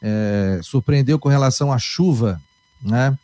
[0.01, 2.41] é, surpreendeu com relação à chuva,
[2.81, 3.17] né?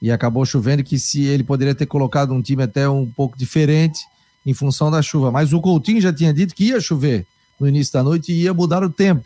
[0.00, 4.00] E acabou chovendo que se ele poderia ter colocado um time até um pouco diferente
[4.44, 5.30] em função da chuva.
[5.30, 7.26] Mas o Coutinho já tinha dito que ia chover
[7.58, 9.24] no início da noite e ia mudar o tempo.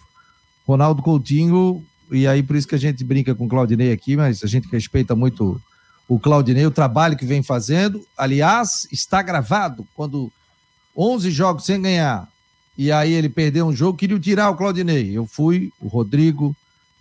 [0.67, 4.43] Ronaldo Coutinho, e aí por isso que a gente brinca com o Claudinei aqui, mas
[4.43, 5.61] a gente respeita muito
[6.09, 8.05] o Claudinei, o trabalho que vem fazendo.
[8.17, 10.31] Aliás, está gravado quando
[10.97, 12.29] 11 jogos sem ganhar,
[12.77, 15.17] e aí ele perdeu um jogo, queria tirar o Claudinei.
[15.17, 16.55] Eu fui, o Rodrigo,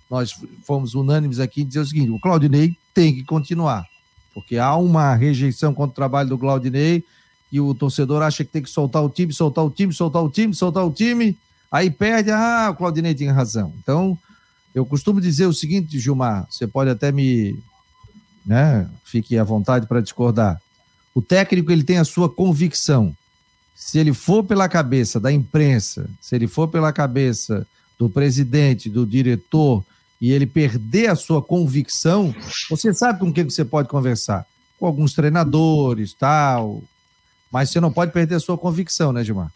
[0.10, 3.86] nós fomos unânimes aqui em dizer o seguinte: o Claudinei tem que continuar,
[4.34, 7.04] porque há uma rejeição contra o trabalho do Claudinei
[7.52, 10.30] e o torcedor acha que tem que soltar o time, soltar o time, soltar o
[10.30, 11.38] time, soltar o time,
[11.72, 13.74] aí perde, ah, o Claudinei tinha razão.
[13.82, 14.18] Então,
[14.74, 17.58] eu costumo dizer o seguinte, Gilmar, você pode até me,
[18.46, 20.62] né, fique à vontade para discordar.
[21.14, 23.16] O técnico ele tem a sua convicção
[23.76, 27.68] se ele for pela cabeça da imprensa, se ele for pela cabeça
[28.00, 29.84] do presidente, do diretor,
[30.20, 32.34] e ele perder a sua convicção,
[32.70, 34.46] você sabe com quem você pode conversar?
[34.80, 36.82] Com alguns treinadores, tal.
[37.52, 39.52] Mas você não pode perder a sua convicção, né, Gilmar?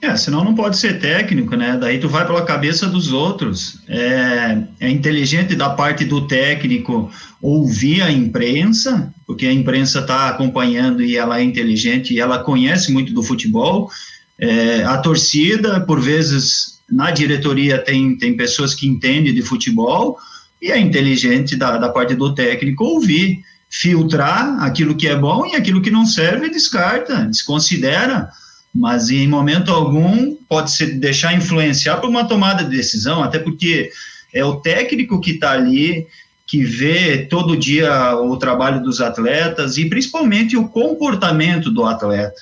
[0.00, 1.76] É, senão não pode ser técnico, né?
[1.76, 3.80] Daí tu vai pela cabeça dos outros.
[3.88, 7.10] É, é inteligente da parte do técnico
[7.42, 12.92] ouvir a imprensa, porque a imprensa está acompanhando e ela é inteligente e ela conhece
[12.92, 13.90] muito do futebol.
[14.38, 20.16] É, a torcida, por vezes, na diretoria tem, tem pessoas que entendem de futebol
[20.62, 25.56] e é inteligente da, da parte do técnico ouvir, filtrar aquilo que é bom e
[25.56, 28.30] aquilo que não serve descarta, desconsidera
[28.74, 33.90] mas em momento algum pode se deixar influenciar por uma tomada de decisão, até porque
[34.32, 36.06] é o técnico que está ali,
[36.46, 42.40] que vê todo dia o trabalho dos atletas e principalmente o comportamento do atleta,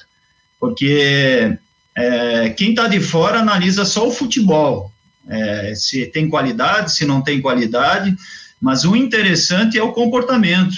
[0.61, 1.57] porque
[1.97, 4.93] é, quem está de fora analisa só o futebol,
[5.29, 8.15] é, se tem qualidade, se não tem qualidade,
[8.61, 10.77] mas o interessante é o comportamento.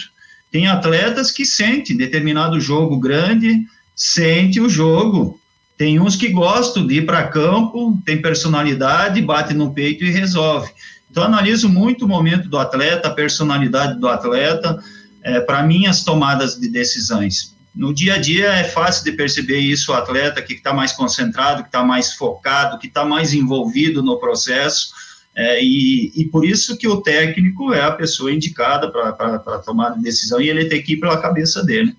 [0.50, 3.60] Tem atletas que sentem determinado jogo grande,
[3.94, 5.37] sente o jogo.
[5.78, 10.70] Tem uns que gostam de ir para campo, tem personalidade, bate no peito e resolve.
[11.08, 14.76] Então, analiso muito o momento do atleta, a personalidade do atleta,
[15.22, 17.56] é, para minhas tomadas de decisões.
[17.74, 21.62] No dia a dia é fácil de perceber isso, o atleta que está mais concentrado,
[21.62, 24.88] que está mais focado, que está mais envolvido no processo,
[25.36, 30.40] é, e, e, por isso que o técnico é a pessoa indicada para tomar decisão
[30.40, 31.94] e ele tem que ir pela cabeça dele.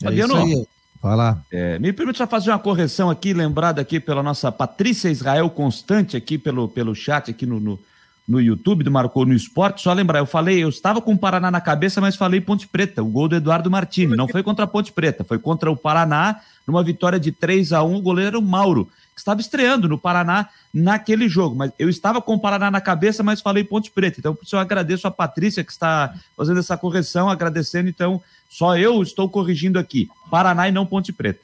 [0.00, 0.64] É Fabiano,
[1.04, 1.36] Vai.
[1.52, 6.16] É, me permite só fazer uma correção aqui, lembrada aqui pela nossa Patrícia Israel Constante,
[6.16, 7.78] aqui pelo, pelo chat, aqui no, no,
[8.26, 9.82] no YouTube do Marcou no Esporte.
[9.82, 13.02] Só lembrar, eu falei, eu estava com o Paraná na cabeça, mas falei Ponte Preta,
[13.02, 14.16] o gol do Eduardo Martini.
[14.16, 17.82] Não foi contra a Ponte Preta, foi contra o Paraná, numa vitória de 3 a
[17.82, 21.54] 1 O goleiro Mauro, que estava estreando no Paraná naquele jogo.
[21.54, 24.20] Mas eu estava com o Paraná na cabeça, mas falei Ponte Preta.
[24.20, 28.22] Então, por isso eu agradeço a Patrícia que está fazendo essa correção, agradecendo, então,
[28.54, 30.08] só eu estou corrigindo aqui.
[30.30, 31.40] Paraná e não Ponte Preta.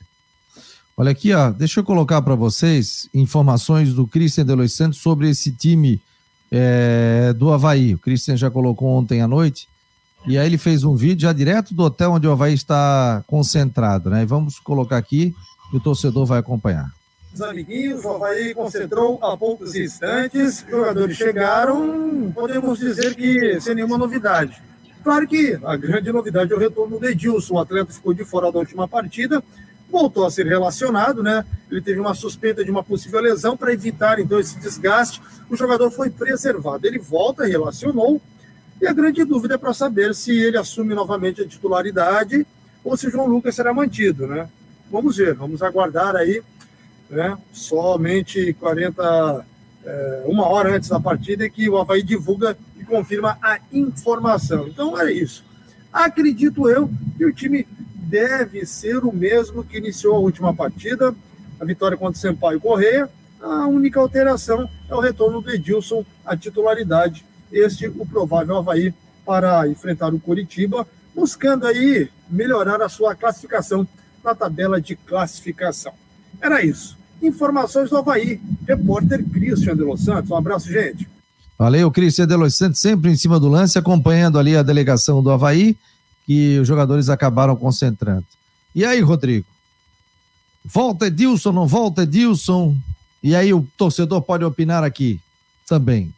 [0.96, 5.28] Olha aqui, ó, deixa eu colocar para vocês informações do Christian de Los Santos sobre
[5.28, 6.00] esse time
[6.52, 7.94] é, do Havaí.
[7.94, 9.66] O Christian já colocou ontem à noite.
[10.24, 14.08] E aí ele fez um vídeo já direto do hotel onde o Havaí está concentrado,
[14.08, 14.22] né?
[14.22, 15.34] E vamos colocar aqui
[15.72, 16.92] e o torcedor vai acompanhar.
[17.34, 23.74] Os amiguinhos, o Havaí concentrou há poucos instantes, os jogadores chegaram, podemos dizer que sem
[23.74, 24.69] nenhuma novidade.
[25.02, 28.52] Claro que a grande novidade é o retorno do Edilson, o atleta ficou de fora
[28.52, 29.42] da última partida,
[29.90, 31.44] voltou a ser relacionado, né?
[31.70, 35.20] Ele teve uma suspeita de uma possível lesão para evitar então esse desgaste.
[35.48, 36.86] O jogador foi preservado.
[36.86, 38.20] Ele volta, relacionou,
[38.80, 42.46] e a grande dúvida é para saber se ele assume novamente a titularidade
[42.82, 44.48] ou se o João Lucas será mantido, né?
[44.90, 46.42] Vamos ver, vamos aguardar aí,
[47.08, 47.36] né?
[47.52, 49.44] Somente 40,
[49.84, 52.56] é, uma hora antes da partida é que o Havaí divulga
[52.90, 54.68] confirma a informação.
[54.68, 55.44] Então é isso.
[55.92, 61.14] Acredito eu que o time deve ser o mesmo que iniciou a última partida,
[61.58, 63.08] a vitória contra o Sampaio Correia.
[63.40, 67.24] A única alteração é o retorno do Edilson à titularidade.
[67.50, 68.92] Este o provável Havaí
[69.24, 73.86] para enfrentar o Curitiba, buscando aí melhorar a sua classificação
[74.22, 75.92] na tabela de classificação.
[76.40, 76.98] Era isso.
[77.22, 78.40] Informações do Havaí.
[78.66, 80.30] Repórter Cristian de Los Santos.
[80.30, 81.08] Um abraço, gente.
[81.60, 85.30] Valeu, Cristian de Los Santos, sempre em cima do lance, acompanhando ali a delegação do
[85.30, 85.76] Havaí,
[86.24, 88.24] que os jogadores acabaram concentrando.
[88.74, 89.44] E aí, Rodrigo?
[90.64, 92.74] Volta Edilson, não volta Edilson?
[93.22, 95.20] E aí o torcedor pode opinar aqui
[95.68, 96.14] também.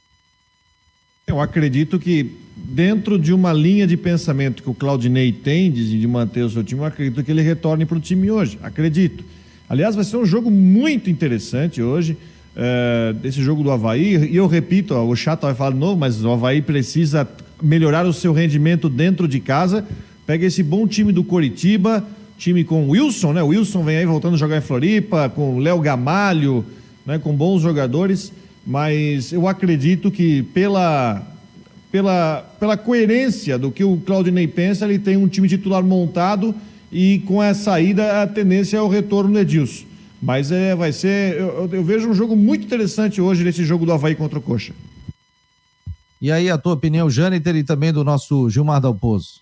[1.27, 6.07] Eu acredito que dentro de uma linha de pensamento que o Claudinei tem de, de
[6.07, 8.61] manter o seu time, eu acredito que ele retorne para o time hoje.
[8.63, 9.25] Acredito.
[9.69, 12.17] Aliás, vai ser um jogo muito interessante hoje,
[12.57, 14.31] é, desse jogo do Havaí.
[14.31, 17.29] E eu repito, ó, o Chato vai falar novo, mas o Havaí precisa
[17.63, 19.85] melhorar o seu rendimento dentro de casa.
[20.27, 22.05] Pega esse bom time do Coritiba,
[22.39, 23.43] time com Wilson, né?
[23.43, 26.65] O Wilson vem aí voltando a jogar em Floripa, com Léo Gamalho,
[27.07, 27.19] né?
[27.19, 28.33] com bons jogadores.
[28.67, 31.27] Mas eu acredito que pela
[31.93, 36.55] pela, pela coerência do que o Claudinei pensa, ele tem um time titular montado
[36.91, 39.85] e com a saída a tendência é o retorno do Edilson.
[40.23, 41.37] Mas é, vai ser.
[41.37, 44.73] Eu, eu, vejo um jogo muito interessante hoje nesse jogo do Havaí contra o Coxa.
[46.21, 49.41] E aí, a tua opinião, Jâniter, e também do nosso Gilmar Dalpozo?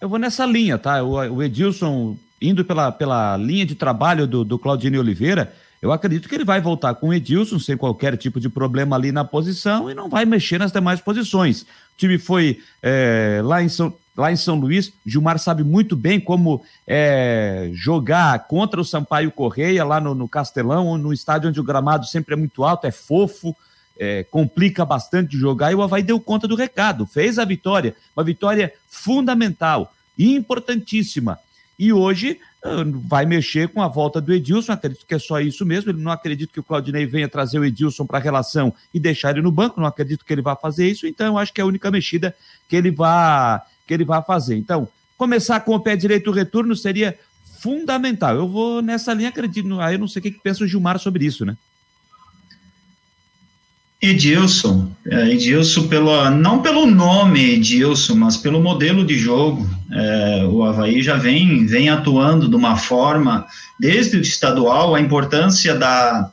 [0.00, 1.02] Eu vou nessa linha, tá?
[1.02, 5.52] O, o Edilson, indo pela, pela linha de trabalho do, do Claudinei Oliveira,
[5.82, 9.12] eu acredito que ele vai voltar com o Edilson sem qualquer tipo de problema ali
[9.12, 11.62] na posição e não vai mexer nas demais posições.
[11.62, 11.66] O
[11.98, 16.62] time foi é, lá, em São, lá em São Luís, Gilmar sabe muito bem como
[16.86, 22.06] é, jogar contra o Sampaio Correia lá no, no Castelão, no estádio onde o gramado
[22.06, 23.56] sempre é muito alto, é fofo,
[23.98, 28.24] é, complica bastante jogar e o Havaí deu conta do recado, fez a vitória, uma
[28.24, 31.38] vitória fundamental, importantíssima.
[31.78, 35.64] E hoje ah, vai mexer com a volta do Edilson, acredito que é só isso
[35.66, 35.90] mesmo.
[35.90, 39.30] Ele não acredita que o Claudinei venha trazer o Edilson para a relação e deixar
[39.30, 41.66] ele no banco, não acredito que ele vá fazer isso, então acho que é a
[41.66, 42.36] única mexida
[42.68, 44.56] que ele vai que ele vai fazer.
[44.56, 47.16] Então, começar com o pé direito o retorno seria
[47.60, 48.34] fundamental.
[48.34, 49.80] Eu vou nessa linha, acredito.
[49.80, 51.56] Aí eu não sei o que, que pensa o Gilmar sobre isso, né?
[54.02, 59.64] Edilson, é, Edilson pelo, não pelo nome Edilson, mas pelo modelo de jogo.
[59.92, 63.46] É, o Havaí já vem, vem atuando de uma forma,
[63.78, 66.32] desde o estadual, a importância da,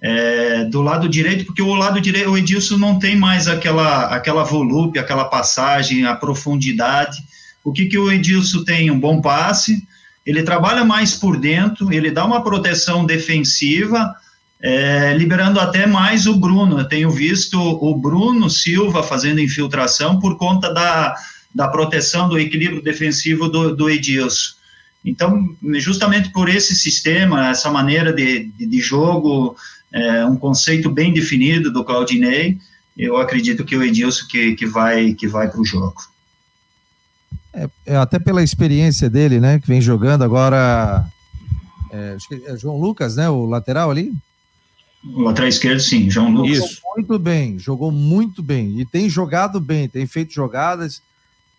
[0.00, 4.44] é, do lado direito, porque o lado direito, o Edilson não tem mais aquela, aquela
[4.44, 7.18] volúpia, aquela passagem, a profundidade.
[7.64, 8.90] O que, que o Edilson tem?
[8.90, 9.86] Um bom passe,
[10.24, 14.14] ele trabalha mais por dentro, ele dá uma proteção defensiva,
[14.60, 16.78] é, liberando até mais o Bruno.
[16.78, 21.14] Eu tenho visto o Bruno Silva fazendo infiltração por conta da,
[21.54, 24.56] da proteção do equilíbrio defensivo do, do Edilson.
[25.04, 29.56] Então, justamente por esse sistema, essa maneira de, de, de jogo,
[29.92, 32.58] é, um conceito bem definido do Claudinei,
[32.96, 35.94] eu acredito que o Edilson que, que vai, que vai para o jogo.
[37.52, 41.06] É, é, até pela experiência dele, né, que vem jogando agora,
[41.90, 44.12] é, acho que é João Lucas, né, o lateral ali?
[45.04, 46.58] O lateral esquerdo, sim, João Lucas.
[46.58, 46.80] Isso.
[46.96, 48.80] Muito bem, jogou muito bem.
[48.80, 51.00] E tem jogado bem, tem feito jogadas,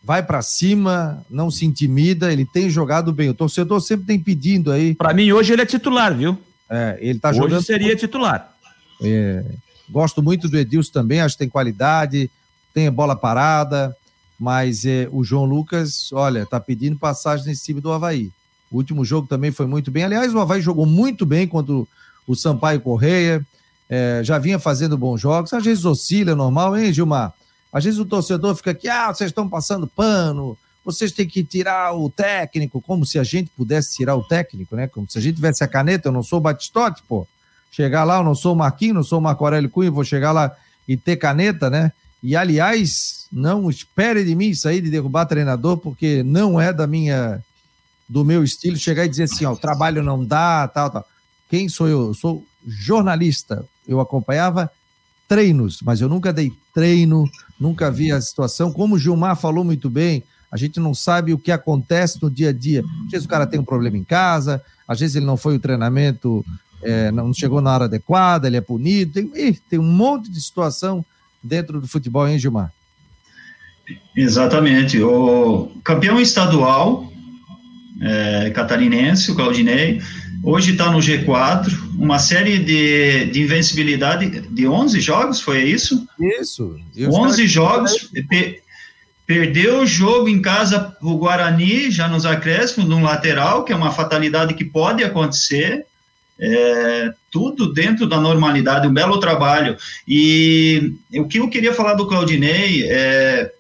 [0.04, 3.30] vai para cima, não se intimida, ele tem jogado bem.
[3.30, 4.94] O torcedor sempre tem pedindo aí.
[4.94, 6.38] Para mim, hoje ele é titular, viu?
[6.70, 7.64] É, ele tá hoje jogando.
[7.64, 8.54] Seria titular.
[9.02, 9.44] É,
[9.90, 12.30] gosto muito do Edilson também, acho que tem qualidade,
[12.74, 13.96] tem bola parada,
[14.40, 18.32] mas é, o João Lucas, olha, tá pedindo passagem nesse time do Havaí.
[18.72, 20.04] O último jogo também foi muito bem.
[20.04, 21.88] Aliás, o Havaí jogou muito bem contra o
[22.30, 23.44] o Sampaio Correia,
[23.90, 27.34] é, já vinha fazendo bons jogos, às vezes oscila, é normal, hein, Gilmar?
[27.74, 30.56] Às vezes o torcedor fica aqui, ah, vocês estão passando pano,
[30.92, 34.88] vocês têm que tirar o técnico, como se a gente pudesse tirar o técnico, né?
[34.88, 37.28] Como se a gente tivesse a caneta, eu não sou o Batistote, pô.
[37.72, 40.32] Chegar lá, eu não sou o Marquinhos, não sou o Marco Aurélio Cunha, vou chegar
[40.32, 40.56] lá
[40.88, 41.92] e ter caneta, né?
[42.22, 47.42] E, aliás, não espere de mim sair de derrubar treinador, porque não é da minha,
[48.08, 51.06] do meu estilo chegar e dizer assim, ó, o trabalho não dá, tal, tal.
[51.50, 52.08] Quem sou eu?
[52.08, 53.66] Eu sou jornalista.
[53.88, 54.70] Eu acompanhava
[55.28, 57.30] treinos, mas eu nunca dei treino,
[57.60, 58.72] nunca vi a situação.
[58.72, 62.50] Como o Gilmar falou muito bem, a gente não sabe o que acontece no dia
[62.50, 62.84] a dia.
[63.06, 65.60] Às vezes o cara tem um problema em casa, às vezes ele não foi o
[65.60, 66.45] treinamento,
[66.82, 69.14] é, não chegou na hora adequada, ele é punido.
[69.14, 71.06] Tem, ih, tem um monte de situação
[71.43, 72.74] dentro do futebol, hein, Gilmar?
[74.16, 75.02] Exatamente.
[75.02, 77.12] O campeão estadual
[78.02, 80.02] é, catarinense, o Claudinei.
[80.41, 86.08] Hoje está no G4, uma série de, de invencibilidade de 11 jogos, foi isso?
[86.39, 86.80] Isso.
[86.97, 88.62] 11 jogos, pe,
[89.30, 93.92] perdeu o jogo em casa o Guarani, já nos acréscimos, num lateral, que é uma
[93.92, 95.86] fatalidade que pode acontecer,
[96.40, 99.78] é, tudo dentro da normalidade, um belo trabalho.
[100.08, 103.52] E o que eu queria falar do Claudinei é,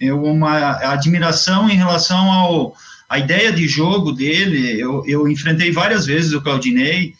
[0.00, 2.74] é uma admiração em relação ao
[3.06, 7.14] a ideia de jogo dele, eu, eu enfrentei várias vezes o Claudinei,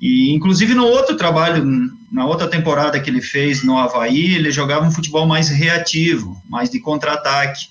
[0.00, 1.64] e inclusive no outro trabalho,
[2.10, 6.70] na outra temporada que ele fez no Havaí, ele jogava um futebol mais reativo, mais
[6.70, 7.66] de contra-ataque.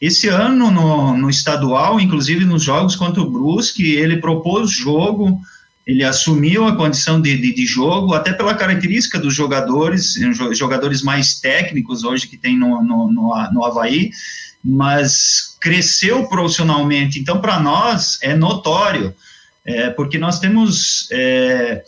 [0.00, 5.40] Esse ano, no, no estadual, inclusive nos jogos contra o Brusque, ele propôs jogo,
[5.86, 10.14] ele assumiu a condição de, de, de, jogo, até pela característica dos jogadores,
[10.52, 14.10] jogadores mais técnicos hoje que tem no, no, no, no Havaí,
[14.64, 17.18] mas cresceu profissionalmente.
[17.18, 19.14] Então, para nós, é notório,
[19.64, 21.82] é, porque nós temos, é,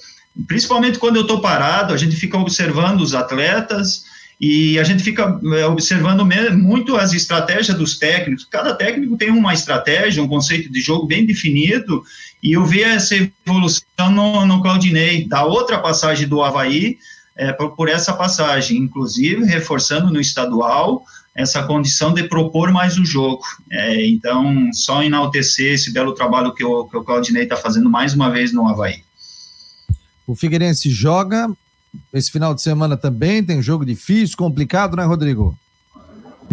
[0.47, 4.05] principalmente quando eu estou parado, a gente fica observando os atletas
[4.41, 6.25] e a gente fica é, observando
[6.57, 8.45] muito as estratégias dos técnicos.
[8.45, 12.03] Cada técnico tem uma estratégia, um conceito de jogo bem definido,
[12.43, 13.15] e eu vi essa
[13.47, 16.99] evolução no, no Claudinei, da outra passagem do Havaí,
[17.37, 21.03] é, por, por essa passagem, inclusive reforçando no estadual,
[21.35, 23.43] essa condição de propor mais o jogo.
[23.71, 28.15] É, então, só enaltecer esse belo trabalho que o, que o Claudinei está fazendo mais
[28.15, 29.03] uma vez no Havaí.
[30.27, 31.51] O Figueirense joga
[32.13, 35.57] esse final de semana também, tem um jogo difícil, complicado, né, Rodrigo?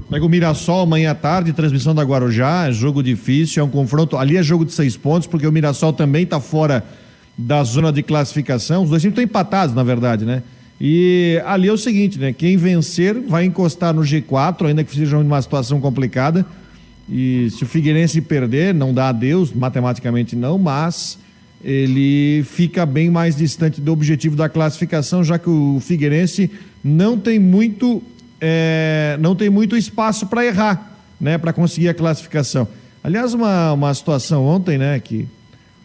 [0.09, 4.17] Pega o Mirassol amanhã à tarde, transmissão da Guarujá, é jogo difícil, é um confronto,
[4.17, 6.85] ali é jogo de seis pontos, porque o Mirassol também está fora
[7.37, 10.43] da zona de classificação, os dois times estão empatados, na verdade, né?
[10.83, 12.33] E ali é o seguinte, né?
[12.33, 16.43] Quem vencer vai encostar no G4, ainda que seja uma situação complicada.
[17.07, 21.19] E se o Figueirense perder, não dá adeus, matematicamente não, mas
[21.63, 26.49] ele fica bem mais distante do objetivo da classificação, já que o Figueirense
[26.83, 28.01] não tem muito,
[28.39, 31.37] é, não tem muito espaço para errar, né?
[31.37, 32.67] Para conseguir a classificação.
[33.03, 34.99] Aliás, uma, uma situação ontem, né?
[34.99, 35.27] Que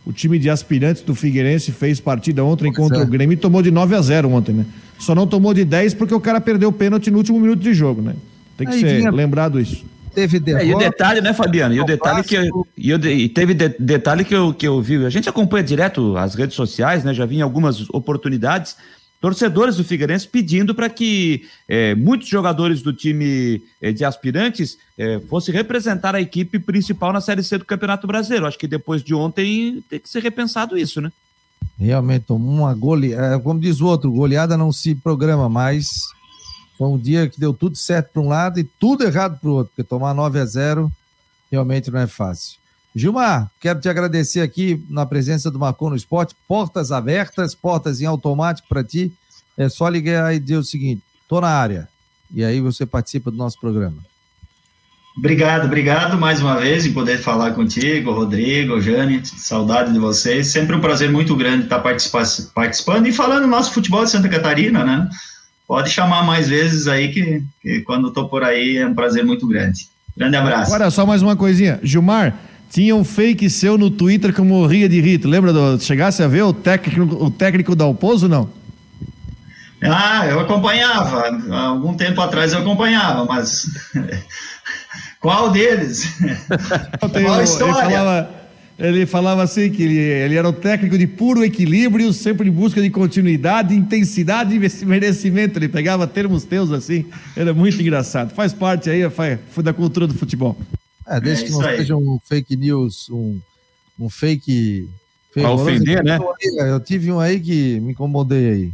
[0.06, 3.02] o time de aspirantes do Figueirense fez partida ontem pois contra é.
[3.02, 4.64] o Grêmio e tomou de 9 a 0 ontem, né?
[4.98, 7.74] Só não tomou de 10 porque o cara perdeu o pênalti no último minuto de
[7.74, 8.14] jogo, né?
[8.56, 9.10] Tem que Aí ser vinha...
[9.10, 9.84] lembrado isso.
[10.14, 10.64] Teve derrota.
[10.64, 11.74] É, e o detalhe, né, Fabiano?
[11.74, 14.80] E o detalhe que eu, e, eu, e teve de, detalhe que eu, que eu
[14.80, 15.04] vi.
[15.04, 17.12] A gente acompanha direto as redes sociais, né?
[17.12, 18.76] Já vi em algumas oportunidades
[19.20, 25.20] torcedores do Figueirense pedindo para que é, muitos jogadores do time é, de aspirantes é,
[25.28, 28.46] fossem representar a equipe principal na Série C do Campeonato Brasileiro.
[28.46, 31.10] Acho que depois de ontem tem que ser repensado isso, né?
[31.78, 35.88] Realmente, uma goleada, é, como diz o outro, goleada não se programa mais.
[36.78, 39.52] Foi um dia que deu tudo certo para um lado e tudo errado para o
[39.52, 40.92] outro, porque tomar 9 a 0
[41.50, 42.58] realmente não é fácil.
[42.94, 48.06] Gilmar, quero te agradecer aqui na presença do Marcon no Esporte, portas abertas, portas em
[48.06, 49.12] automático para ti.
[49.56, 51.88] É só ligar e dizer o seguinte: estou na área.
[52.30, 53.98] E aí você participa do nosso programa.
[55.16, 60.48] Obrigado, obrigado mais uma vez em poder falar contigo, Rodrigo, Jane, saudade de vocês.
[60.48, 61.78] Sempre um prazer muito grande estar
[62.54, 65.08] participando e falando do nosso futebol de Santa Catarina, né?
[65.66, 69.46] Pode chamar mais vezes aí que, que quando estou por aí é um prazer muito
[69.46, 69.88] grande.
[70.14, 70.74] Grande abraço.
[70.74, 72.36] Agora só mais uma coisinha, Gilmar,
[72.70, 75.26] tinha um fake seu no Twitter que eu morria de rito.
[75.26, 77.84] Lembra do chegasse a ver o técnico, o técnico da
[78.28, 78.50] não?
[79.82, 81.24] Ah, eu acompanhava.
[81.50, 83.66] Há algum tempo atrás eu acompanhava, mas
[85.20, 86.04] Qual deles?
[87.00, 87.84] Qual história?
[87.84, 88.46] Ele falava,
[88.78, 92.80] ele falava assim que ele, ele era um técnico de puro equilíbrio, sempre em busca
[92.82, 95.58] de continuidade, intensidade e merecimento.
[95.58, 98.34] Ele pegava termos teus assim, era muito engraçado.
[98.34, 99.00] Faz parte aí,
[99.50, 100.56] foi da cultura do futebol.
[101.06, 101.76] É, desde é que não aí.
[101.78, 103.40] seja um fake news, um,
[103.98, 104.88] um fake.
[105.32, 106.18] Pra ofender, né?
[106.58, 108.72] Eu tive um aí que me incomodei aí,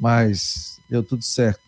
[0.00, 1.60] mas deu tudo certo.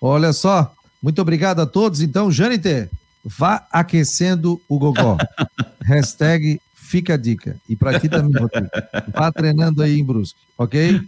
[0.00, 0.72] Olha só,
[1.02, 2.00] muito obrigado a todos.
[2.00, 2.90] Então, Janiter,
[3.26, 5.16] Vá aquecendo o gogó.
[5.82, 7.56] Hashtag fica a dica.
[7.68, 8.68] E para ti também, Rodrigo.
[9.12, 11.00] Vá treinando aí em Brusque, ok?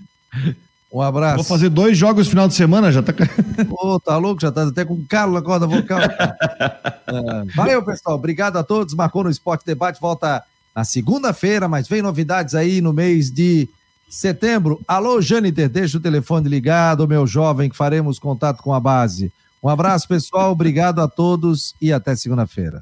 [0.93, 1.37] Um abraço.
[1.37, 3.13] Vou fazer dois jogos no final de semana, já tá.
[3.71, 4.41] Ô, oh, tá louco?
[4.41, 6.01] Já tá até com calo na corda vocal.
[6.03, 8.17] é, valeu, pessoal.
[8.17, 8.95] Obrigado a todos.
[8.95, 10.01] Marcou no Esporte Debate.
[10.01, 10.43] Volta
[10.75, 13.69] na segunda-feira, mas vem novidades aí no mês de
[14.09, 14.81] setembro.
[14.89, 19.31] Alô, Jâniter, deixa o telefone ligado, meu jovem, que faremos contato com a base.
[19.63, 20.53] Um abraço, pessoal.
[20.53, 22.77] Obrigado a todos e até segunda-feira.